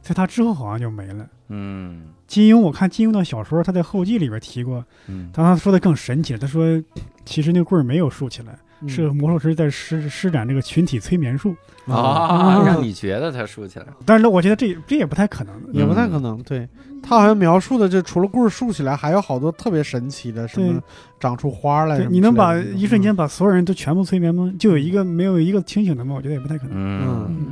[0.00, 1.26] 在他之后好像就没了。
[1.48, 6.80] 嗯金庸，我看金庸的小说，他在后记里边提过，嗯但他说的更神奇，他说
[7.24, 11.54] 其实那个棍儿没有竖起来，嗯是魔术师在施施展这个群体催眠术。
[11.86, 13.92] 啊，啊，让你觉得他竖起来了。
[14.04, 15.54] 但是呢我觉得这这也不太可能。
[15.72, 16.40] 也不太可能。
[16.42, 16.68] 对
[17.02, 20.80] 他好像描述的，就除了棍儿竖起来，还有好多特别神奇的，什么
[21.18, 24.52] 长出花来你能把一瞬间把所有人都全部催眠吗？
[24.58, 26.14] 就有一个没有一个清醒的吗？
[26.14, 26.72] 我觉得也不太可能。
[26.74, 27.46] 嗯，嗯，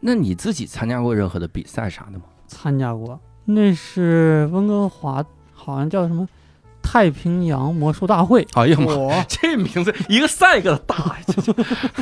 [0.00, 2.24] 那你自己参加过任何的比赛啥的吗？
[2.46, 6.26] 参加过，那是温哥华，好像叫什么
[6.94, 10.94] 太平洋魔术大会，哎呀妈，这名字一个赛一个大。
[10.94, 11.16] 呀！
[11.26, 11.52] 就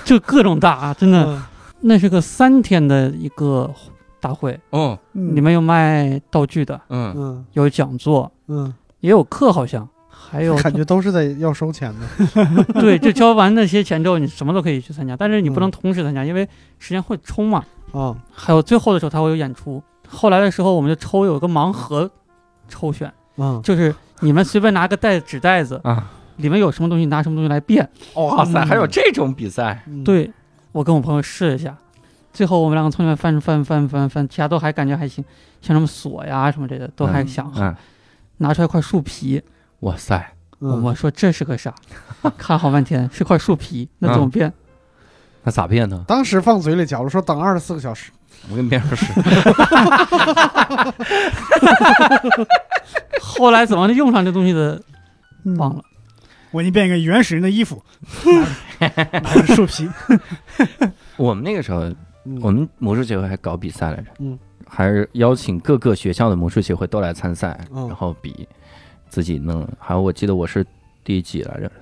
[0.04, 1.42] 就各种大啊，真的，嗯。
[1.80, 3.70] 那是个三天的一个
[4.20, 5.34] 大会，哦，嗯。
[5.34, 7.46] 里面有卖道具的，嗯，嗯。
[7.54, 12.62] 有讲座，嗯，也有课，好像还有感觉都是在要收钱的。
[12.78, 15.70] 对，就交完那些钱之后，你什么都可以去参加，但是你不能嗯。
[15.70, 16.46] 同时参加，因为
[16.78, 17.64] 时间会冲嘛。
[17.92, 19.82] 啊，还有最后的时候，他会有演出。
[20.06, 22.10] 后来的时候，我们就抽有个盲盒
[22.68, 23.10] 抽选，
[23.42, 27.88] 嗯，就是你们随便拿个袋纸袋子，啊，里面有什么东西拿什么东西来变。
[28.14, 29.82] 哇塞，嗯还有这种比赛？
[29.88, 30.30] 嗯，对
[30.70, 31.76] 我跟我朋友试了一下，
[32.32, 35.24] 最后我们两个从里面翻翻翻翻翻，其他都还感觉还行，
[35.60, 37.60] 像什么锁呀什么这的都还想好。
[37.62, 37.74] 嗯，
[38.36, 39.42] 拿出来块树皮，
[39.80, 41.74] 哇塞，嗯，我们说这是个啥？
[42.38, 44.52] 看好半天是块树皮，那怎么变？
[45.42, 46.04] 那咋变呢？
[46.06, 48.12] 当时放嘴里假如，说等二十四个小时。
[48.50, 49.06] 我跟别人说，
[53.20, 54.82] 后来怎么用上这东西的
[55.44, 55.82] 嗯忘了。
[56.50, 57.82] 我给你变一个原始人的衣服，
[59.54, 59.88] 树皮。
[61.16, 61.80] 我们那个时候，
[62.24, 64.38] 嗯我们魔术协会还搞比赛来着，嗯，
[64.68, 68.46] 还是邀请各个学校的魔术协会都来参赛，嗯然后比
[69.08, 69.66] 自己弄。
[69.78, 70.66] 还有我记得我是
[71.02, 71.72] 第几来着？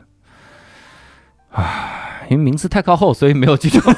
[1.51, 3.81] 啊，因为名次太靠后，所以没有记住。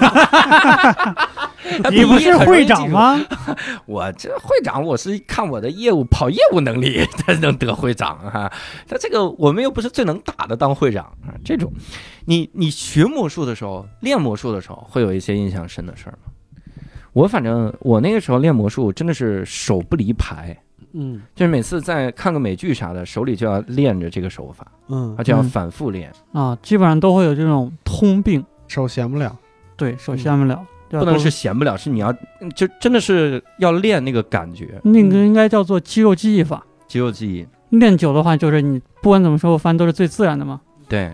[1.91, 2.89] 你不是会长？
[2.91, 3.21] 吗？
[3.87, 8.53] 我这会长，我是看我的业务跑业务能力才能得会长啊。
[8.87, 11.33] 他这个我们又不是最能打的当会长啊。
[11.45, 11.73] 这种，
[12.27, 16.33] 你你学魔术的时候，练魔术的时候，会有一些印象深的事儿吗？
[17.13, 20.57] 我反正我那个时候练魔术真的是手不离牌，
[20.93, 29.37] 嗯就是每次在看个美剧啥的，手里就要练着这个手法，嗯而，且要嗯反复练，啊，基本上都会有这种通病，手闲不了。
[29.77, 32.13] 对手闲不了，不能是闲不了，是你要
[32.55, 36.65] 就真的是要练那个感觉，那个应该叫做肌肉记忆法。
[36.87, 37.47] 肌肉记忆。
[37.71, 40.61] 练久的话，就是你不管怎么说，我翻都是最自然的嘛。
[40.89, 41.11] 对，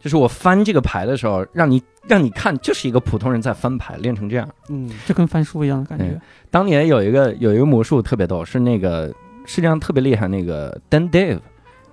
[0.00, 4.48] 就是我翻这个牌的时候，让你让你看，就是一个普通人在翻牌，练成这样。
[4.68, 6.20] 嗯就跟翻书一样的感觉对。
[6.50, 9.14] 当年有一个有一个魔术特别逗，是那个
[9.50, 11.40] 世界上特别厉害那个 Dan Dave、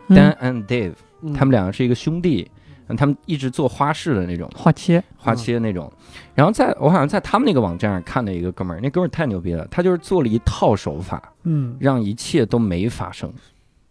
[0.09, 0.93] Dan 嗯，and Dave，
[1.23, 2.47] 嗯，他们两个是一个兄弟，
[2.95, 5.91] 他们一直做花式的那种花切，花切那种。
[6.35, 13.27] 然后在我好像在他们那个网站上看到一个哥们儿，那哥们儿太牛逼了，他就是做了一套手法，嗯，让一切都没发生，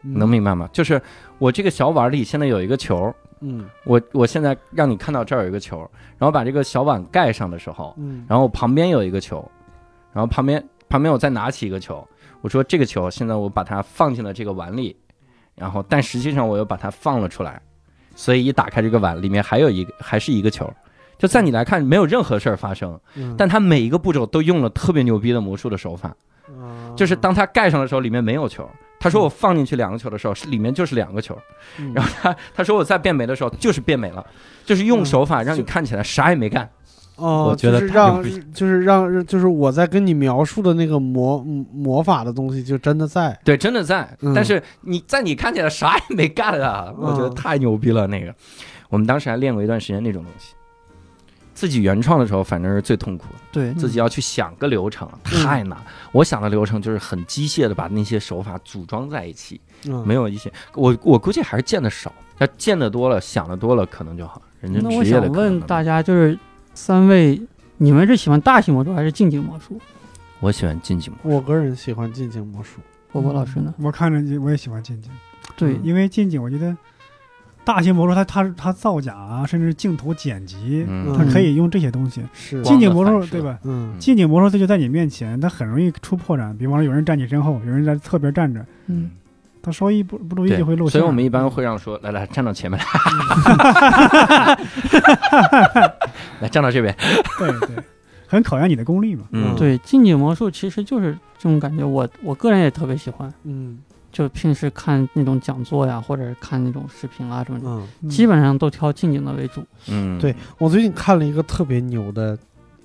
[0.05, 0.15] 嗯。
[0.15, 0.71] 能明白吗？
[0.73, 1.03] 就是
[1.39, 3.69] 我这个小碗里现在有一个球，嗯。
[3.85, 5.79] 我我现在让你看到这儿有一个球，
[6.19, 8.25] 然后把这个小碗盖上的时候，嗯。
[8.29, 9.45] 然后旁边有一个球，
[10.13, 12.07] 然后旁边旁边我再拿起一个球，
[12.43, 14.97] 我说这个球现在我把它放进了这个碗里，
[15.55, 17.61] 然后但实际上我又把它放了出来，
[18.15, 20.73] 所以一打开这个碗里面还有一个还是一个球，
[21.19, 26.15] 就在你来看没有任何事儿发生，嗯，但他每一个步骤都用了特别牛逼的魔术的手法，
[26.49, 28.69] 啊就是当他盖上的时候里面没有球。
[28.99, 31.37] 他说我放进去两个球的时候，是里面就是两个球。
[31.79, 34.27] 嗯然后他他说我在变美的时候就是变美了，
[34.65, 36.69] 就是用手法让你看起来啥也没干。
[37.17, 41.39] 哦，我觉得就是让就是让就是我在跟你描述的那个魔
[41.73, 43.39] 魔法的东西就真的在。
[43.45, 48.07] 对，真的在，嗯但是你在你看起来啥也没干啊，我觉得嗯太牛逼了。
[48.07, 48.35] 那个，
[48.89, 50.55] 我们当时还练过一段时间那种东西。
[51.55, 55.79] 自己原创的时候，反正是最痛苦的，对，自己要去想个流程，太难。
[56.13, 59.59] 我想的流程就是很机械的把那些手法组装在一起，
[59.89, 60.53] 嗯，没有一些。
[60.75, 64.43] 我我估计还是见的少，要见的多了，想的多了，可能就好。
[64.61, 66.39] 人家职业的问大家，就是
[66.77, 67.41] 三位，
[67.79, 69.81] 你们是喜欢大型魔术还是近景魔术？
[70.41, 72.81] 我喜欢近景魔我个人喜欢近景魔术。
[73.11, 73.73] 波波老师呢？
[73.79, 75.11] 我看着我也喜欢近景，
[75.57, 76.77] 对，因为近景我觉得
[77.65, 82.23] 大型魔术它它它造假啊，甚至镜头剪辑，嗯它可以用这些东西。
[82.35, 83.59] 是近景魔术对吧？
[83.65, 86.55] 嗯近景魔术它就在你面前，它很容易出破绽。
[86.59, 89.11] 比方说有人站你身后，有人在侧边站着，嗯，
[89.67, 90.93] 他稍一不不注意就会露馅。
[90.93, 92.79] 所以我们一般会让说，来来，站到前面
[94.39, 94.57] 来，
[96.43, 96.97] 来站到这边。
[97.37, 97.77] 对对，
[98.29, 99.25] 很考验你的功力嘛。
[99.33, 103.33] 嗯，对，近景魔术其实就是这种感觉，我我个人也特别喜欢。
[103.43, 103.79] 嗯
[104.13, 109.63] 就平时看那种讲座呀，或者看那种视频啊什么的，基本上都挑近景的为主。
[109.89, 112.39] 嗯，对我最近看了一个特别牛的，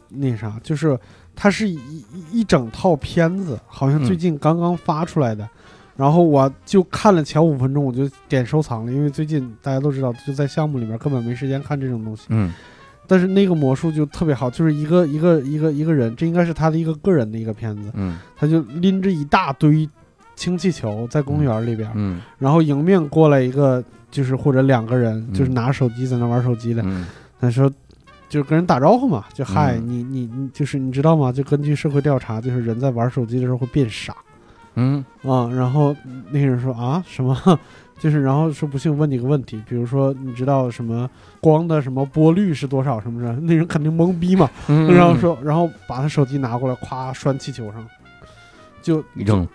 [0.10, 1.00] 那啥，就是
[1.34, 5.48] 它是一一一整套片子，好像最近刚刚发出来的，
[5.96, 12.26] 然后我就看了前五分钟，我就点收藏了，因为最近大家都知道，就在项目里面根本没时间看这种东西。
[12.30, 12.52] 嗯。
[13.08, 18.18] 但是那个魔术就特别好，就是一个一个一个一个人，这应该是他的一个个人的一个片子，嗯。
[18.36, 19.88] 他就拎着一大堆
[20.36, 22.22] 氢气球在公园里边，嗯。
[22.40, 25.34] 然后迎面过来一个就是或者两个人，嗯。
[25.34, 27.06] 就是拿手机在那玩手机的，嗯。
[27.40, 27.72] 他说。
[28.30, 29.86] 就是跟人打招呼嘛，就嗨，嗯。
[29.86, 31.34] 你你你，就是你知道吗？
[31.34, 34.16] 就根据社会调查，就是人在玩手机的时候会变傻
[34.76, 35.50] 嗯啊。
[35.54, 35.96] 然后
[36.32, 37.38] 那个人说啊什么？
[38.02, 41.08] 就是然后说不信问你个问题，比如说你知道什么
[41.40, 43.32] 光的什么波率是多少什么的？
[43.42, 44.50] 那人肯定懵逼嘛。
[44.68, 47.86] 嗯，然后说，然后把他手机拿过来，咵拴气球上，
[48.82, 49.48] 就扔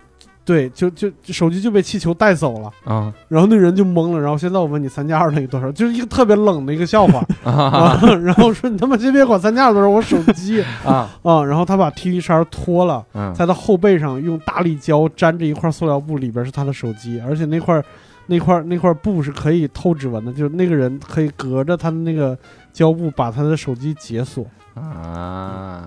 [0.47, 2.71] 对，就就就手机就被气球带走了。
[2.85, 4.21] 啊然后那人就懵了。
[4.21, 5.69] 然后现在我问你三加二等于多少？
[5.73, 7.21] 就是一个特别冷的一个笑话。
[7.43, 11.43] 啊啊，然后说你他妈先别管三加二多少，我手机啊啊。
[11.43, 17.83] 然后他把 T 恤衫脱了，嗯在他后背上用大力胶粘着一块塑料布，里边是他的手机，而且那块
[18.27, 22.37] 那块那块布是可以透指纹的，就是那个人可以隔着他的那个
[22.71, 24.45] 胶布把他的手机解锁
[24.75, 24.81] 啊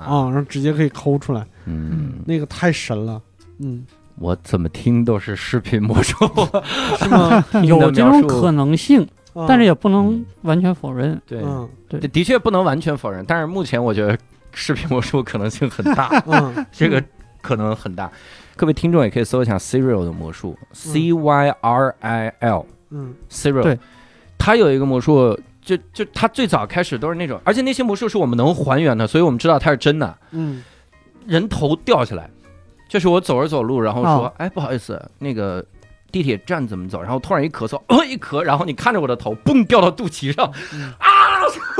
[0.06, 3.18] 啊，然后直接可以抠出来，嗯，那个太神了。
[3.62, 3.84] 嗯，
[4.20, 6.14] 我怎么听都是视频魔术，
[7.00, 7.42] 是吗？
[7.64, 9.00] 有这种可能性，
[9.32, 11.18] 啊但是也不能完全否认。
[11.26, 11.66] 对，嗯。
[11.88, 11.98] 对。
[11.98, 14.16] 的的确不能完全否认，但是目前我觉得
[14.52, 16.66] 视频魔术可能性很大， 嗯。
[16.70, 17.02] 这个
[17.40, 18.10] 可能很大。
[18.56, 23.14] 各位听众也可以搜一下 Serial 的魔术，C Y R I L 嗯。
[23.30, 23.78] Serial，对。
[24.36, 30.14] 它有一个魔术，就就他最早开始都是那种，而且那些魔术是我们能还原的，所以我们知道它是真的。
[30.32, 30.62] 嗯。
[31.26, 32.28] 人头掉下来，
[32.90, 34.34] 就是我走着走路，然后说，哦。
[34.36, 35.64] 哎，不好意思，那个
[36.10, 37.00] 地铁站怎么走？
[37.00, 40.92] 然后突然一咳嗽，哦， 一咳，然后你看着我的头，嘣掉到肚脐上，嗯。
[40.98, 41.08] 啊，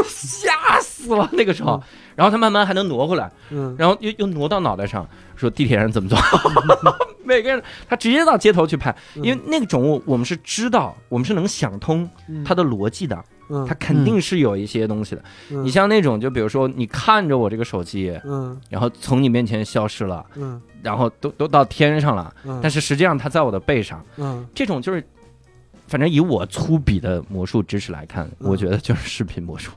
[0.07, 1.73] 吓死了那个时候。
[1.73, 1.83] 嗯。
[2.15, 3.75] 然后他慢慢还能挪回来，嗯。
[3.77, 5.05] 然后又又挪到脑袋上，
[5.35, 6.17] 说地铁上怎么走？
[7.25, 12.09] 每个人他直接到街头去拍，嗯，因为那种我们是知道，我们是能想通
[12.45, 15.25] 它的逻辑的，嗯它肯定是有一些东西的。
[15.51, 20.25] 嗯你像那种，就比如说你看着我这个手机，嗯然后从你面前消失了。
[20.37, 25.07] 嗯然后都都到天上了，嗯，但是实际上它在我的背上，嗯这种就是，
[25.87, 29.71] 反正以我粗鄙的魔术知识来看，嗯我觉得就是视频魔术。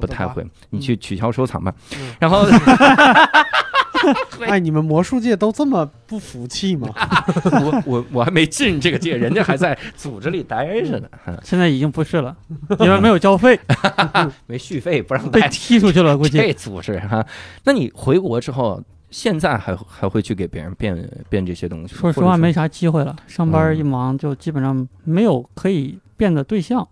[0.00, 0.44] 不太会。
[0.70, 2.12] 你去取消收藏吧嗯。
[2.18, 2.44] 然后
[4.46, 6.88] 哎，你们魔术界都这么不服气吗？
[7.44, 11.08] 我我我还没进这个界，人家还在组织里待着呢，
[11.42, 12.36] 现在已经不是了，
[12.80, 13.58] 因为没有交费，
[14.46, 15.48] 没续费不让被带。
[15.48, 16.38] 踢出去了，估计。
[16.38, 17.24] 这组织哈，
[17.64, 21.94] 那你回国之后，现在还还会去给别人变变这些东西？
[21.94, 26.88] 说实话，没啥机会了，上班嗯一忙就基本上没有可以变的对象，嗯，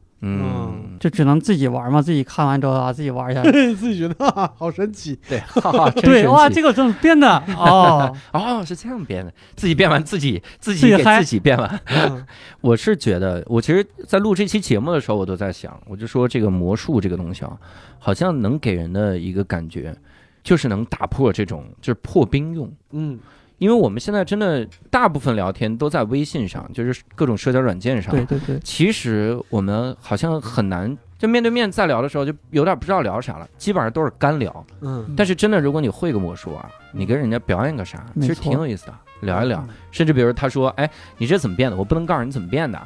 [0.99, 3.43] 就只能自己玩嘛，自己看完之后啊，自己玩一下。
[3.77, 5.19] 自己觉得哈哈 好神奇。
[5.29, 11.81] 对，哈哈，真对，哇，这个怎么变的哦，哦，是这样编的，自己编完自己自己自己嗨给自己编完。
[11.87, 12.25] 嗯
[12.63, 17.57] 我是觉得，我其实，在录这期节目的时候，我都在想，我就说这个魔术这个东西啊，
[17.99, 19.95] 好像能给人的一个感觉，
[20.43, 22.73] 就是能打破这种就是破冰用。
[22.93, 23.19] 嗯
[23.59, 28.15] 因为我们现在真的大部分聊天都在微信上，就是各种社交软件上。
[28.15, 34.67] 对对对，其实我们好像很难，就面对面再聊的时候，就有点不知道聊啥了，基本上都是干聊。
[34.81, 39.65] 嗯但是真的，如果你会个魔术啊，你跟人家表演个啥，其实挺有意思的，聊一聊。
[39.69, 41.77] 嗯甚至比如他说，哎，你这怎么变的？
[41.77, 42.79] 我不能告诉你怎么变的。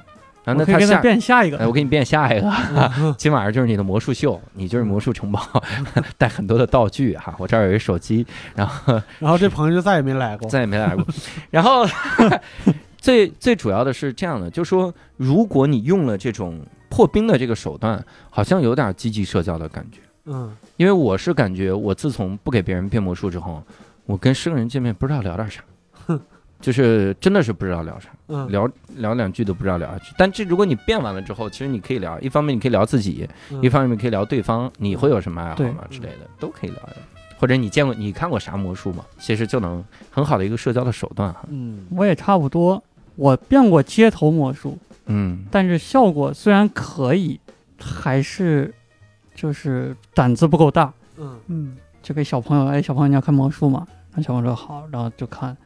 [0.56, 1.58] 然后我可以给他变下一个。
[1.66, 2.50] 我给你变下一个，
[2.98, 5.40] 嗯今晚上就是你的魔术秀，你就是魔术城堡，
[6.18, 7.34] 带很多的道具哈。
[7.38, 10.48] 我这儿有一手机，然后 然后这朋友就再也没来过。
[10.48, 11.04] 再也没来过。
[11.50, 11.86] 然后
[12.98, 20.00] 最最主要的是这样的，就说如果你用了这种破冰的这个手段，好像有点积极社交的感觉。
[20.26, 23.62] 嗯因为我是感觉，我自从不给别人变魔术之后，
[24.06, 25.62] 我跟生人见面不知道聊点啥，
[26.60, 30.14] 就是真的是不知道聊啥，嗯聊聊两句都不知道聊下去。
[30.18, 36.96] 但这如果你变完了之后，其实你可以聊，一方面你可以聊自己，嗯一方面可以聊对方，你会有什么爱好对吗之类的，都可以聊聊。
[37.38, 39.04] 或者你见过你看过啥魔术吗？
[39.18, 41.40] 其实就能很好的一个社交的手段哈。
[41.48, 42.82] 嗯我也差不多，
[43.16, 44.76] 我变过街头魔术，
[45.06, 47.40] 嗯但是效果虽然可以，
[47.80, 48.74] 还是
[49.34, 50.92] 就是胆子不够大。
[51.16, 53.86] 嗯嗯，就给小朋友，哎，小朋友你要看魔术吗？
[54.14, 55.56] 那小朋友说好，然后就看，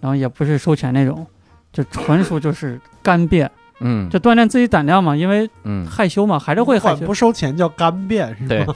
[0.00, 1.26] 然后也不是收钱那种，
[1.72, 3.50] 就纯属就是干变，
[3.80, 7.14] 嗯就锻炼自己胆量嘛，因为嗯，害羞嘛，还是会害羞不。
[7.14, 8.74] 收钱叫干变是对吗？，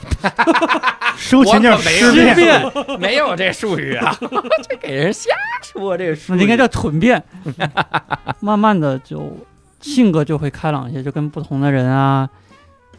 [1.17, 4.15] 收钱叫尸尸变，变，没有这术语啊，
[4.67, 5.29] 这给人瞎
[5.61, 7.21] 说这个术语，应该叫蠢变。
[8.39, 9.37] 慢慢的就
[9.79, 12.27] 性格就会开朗一些，就跟不同的人啊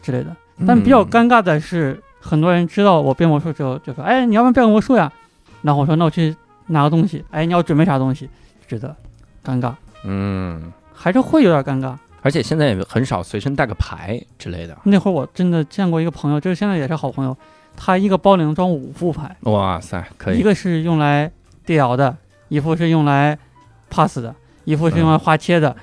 [0.01, 0.35] 之类的。
[0.65, 5.11] 但比较嗯尴尬的是，很多人知道我变魔术之后，就说：“哎，你要不要变个魔术呀？”
[5.61, 6.35] 然后我说：“那我去
[6.67, 8.29] 拿个东西。”哎，你要准备啥东西？
[8.67, 8.95] 觉得
[9.43, 9.73] 尴尬。
[10.03, 11.95] 嗯，还是会有点尴尬。
[12.21, 14.75] 而且现在也很少随身带个牌之类的。
[14.83, 17.37] 那会儿我真的见过一个朋友，就是现在也是好朋友，
[17.77, 21.31] 他一个包里能装五副牌，哇塞，可以，一个是用来
[21.67, 22.17] 地摇的，
[22.47, 23.37] 一副是用来
[23.91, 24.33] pass 的，
[24.63, 25.75] 一副是用来花切的，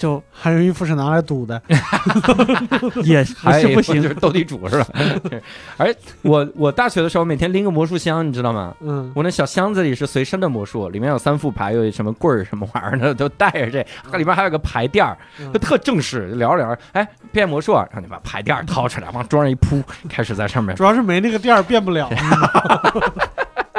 [0.00, 1.60] 就还有一副是拿来赌的，
[3.04, 4.00] 也 还是不行。
[4.00, 4.86] 就是斗地主是吧？
[5.76, 8.74] 而我我大学的时候每天拎个魔术箱，你知道吗？
[8.80, 16.28] 嗯，我那小箱子里是随身的魔术，里面有三副牌，有什么棍儿什么玩意儿的，都带着这，它里面还有个牌垫儿，嗯就特正式。
[16.36, 22.08] 聊着聊着，哎，变魔术啊，然后你把牌垫儿掏出来，往桌上一铺，开始在上面主要是没那个垫儿变不了。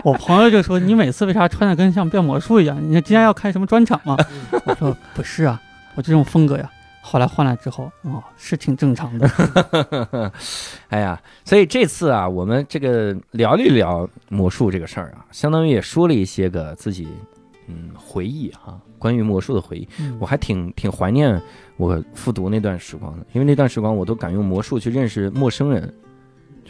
[0.04, 2.76] 我朋友就说：“你每次为啥穿的跟像变魔术一样？
[2.82, 4.18] 你今天要开什么专场吗？”
[4.66, 5.62] 我说：“不是啊，
[5.96, 6.70] 我这种风格呀。”
[7.04, 9.28] 后来换了之后，哦，是挺正常的。
[10.90, 17.08] 哎呀，所以这次啊，我们这个聊一聊魔术这个事儿啊，相当于也说了一些个自己
[17.68, 19.88] 嗯回忆哈、关于魔术的回忆。
[20.20, 21.42] 我还挺挺怀念
[21.76, 25.92] 我复读那段时光的，因为那段时光我都敢用魔术去认识陌生人，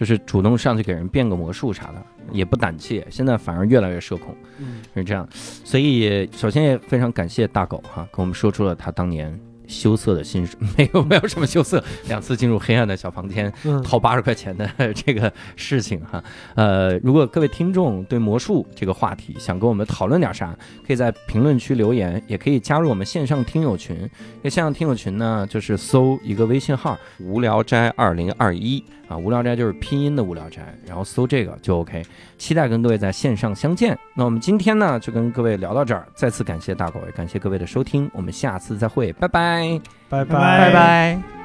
[0.02, 3.06] 就是主动上去给人变个魔术啥的，也不胆怯。
[3.12, 5.28] 现在反而越来越社恐，嗯是这样。
[5.32, 9.40] 所以首先也非常感谢大狗哈，跟我们说出了他当年。
[9.68, 16.22] 羞涩的心事，没有没有什么羞涩，两次进入黑暗的小房间，嗯，掏八十块钱的 这个事情哈。
[16.56, 20.54] 呃，如果各位听众对魔术这个话题想跟我们讨论点啥，
[20.86, 23.98] 可以在评论区留言，也可以加入我们线上听友群。
[24.44, 32.02] 这线上听友群呢，就是搜一个微信号“无聊斋二零二一”啊，无聊斋就是拼音的无聊斋，然后搜这个就 OK。
[32.38, 33.98] 期待跟各位在线上相见。
[34.16, 39.80] 那我们今天呢，就跟各位聊到这儿，再次感谢大狗，也感谢各位的收听，我们下次再会，拜拜。
[40.10, 41.41] 拜拜拜拜。